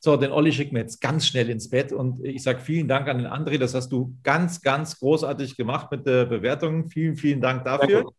[0.00, 3.08] So, den Olli schicken wir jetzt ganz schnell ins Bett und ich sage vielen Dank
[3.08, 3.58] an den André.
[3.58, 6.88] Das hast du ganz, ganz großartig gemacht mit der Bewertung.
[6.90, 8.02] Vielen, vielen Dank dafür.
[8.02, 8.18] Danke.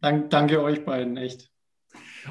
[0.00, 1.50] Dank, danke euch beiden, echt.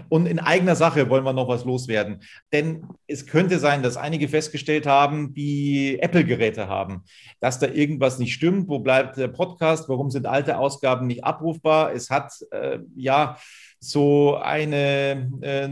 [0.09, 2.21] Und in eigener Sache wollen wir noch was loswerden.
[2.51, 7.03] Denn es könnte sein, dass einige festgestellt haben, die Apple-Geräte haben,
[7.39, 8.67] dass da irgendwas nicht stimmt.
[8.67, 9.89] Wo bleibt der Podcast?
[9.89, 11.93] Warum sind alte Ausgaben nicht abrufbar?
[11.93, 13.37] Es hat äh, ja
[13.79, 15.69] so eine äh,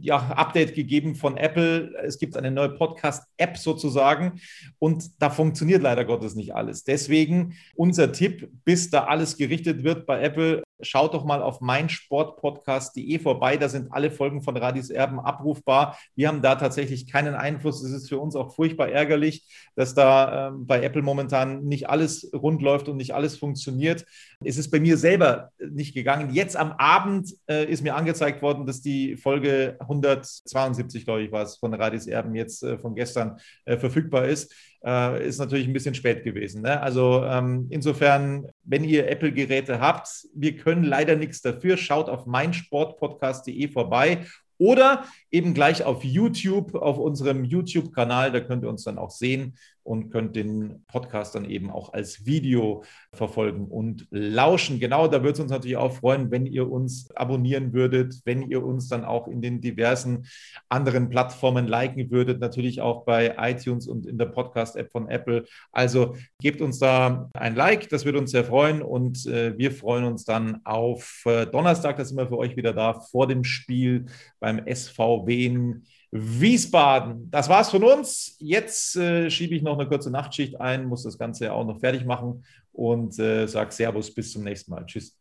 [0.00, 1.94] ja, Update gegeben von Apple.
[2.02, 4.40] Es gibt eine neue Podcast-App sozusagen
[4.78, 6.84] und da funktioniert leider Gottes nicht alles.
[6.84, 13.18] Deswegen unser Tipp, bis da alles gerichtet wird bei Apple, schaut doch mal auf meinsportpodcast.de
[13.18, 13.56] vorbei.
[13.56, 15.98] Da sind alle Folgen von Radis Erben abrufbar.
[16.14, 17.82] Wir haben da tatsächlich keinen Einfluss.
[17.82, 19.46] Es ist für uns auch furchtbar ärgerlich,
[19.76, 24.04] dass da äh, bei Apple momentan nicht alles rund läuft und nicht alles funktioniert.
[24.44, 26.34] Es ist bei mir selber nicht gegangen.
[26.34, 31.42] Jetzt am Abend äh, ist mir angezeigt worden, dass die Folge 172, glaube ich, war
[31.42, 34.52] es, von Radis Erben jetzt äh, von gestern äh, verfügbar ist
[34.84, 36.62] äh, ist natürlich ein bisschen spät gewesen.
[36.62, 36.80] Ne?
[36.80, 41.76] Also ähm, insofern, wenn ihr Apple-Geräte habt, wir können leider nichts dafür.
[41.76, 44.24] Schaut auf meinsportpodcast.de vorbei
[44.58, 45.04] oder
[45.34, 48.30] eben gleich auf YouTube, auf unserem YouTube-Kanal.
[48.30, 49.54] Da könnt ihr uns dann auch sehen
[49.84, 54.80] und könnt den Podcast dann eben auch als Video verfolgen und lauschen.
[54.80, 58.64] Genau, da würde es uns natürlich auch freuen, wenn ihr uns abonnieren würdet, wenn ihr
[58.64, 60.26] uns dann auch in den diversen
[60.70, 65.44] anderen Plattformen liken würdet, natürlich auch bei iTunes und in der Podcast-App von Apple.
[65.70, 70.04] Also gebt uns da ein Like, das würde uns sehr freuen und äh, wir freuen
[70.04, 74.06] uns dann auf äh, Donnerstag, da sind wir für euch wieder da, vor dem Spiel
[74.40, 74.66] beim
[75.24, 75.80] SVW
[76.16, 77.28] Wiesbaden.
[77.32, 78.36] Das war's von uns.
[78.38, 82.04] Jetzt äh, schiebe ich noch eine kurze Nachtschicht ein, muss das Ganze auch noch fertig
[82.04, 84.86] machen und äh, sage Servus, bis zum nächsten Mal.
[84.86, 85.18] Tschüss.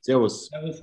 [0.00, 0.46] Servus.
[0.48, 0.82] Servus.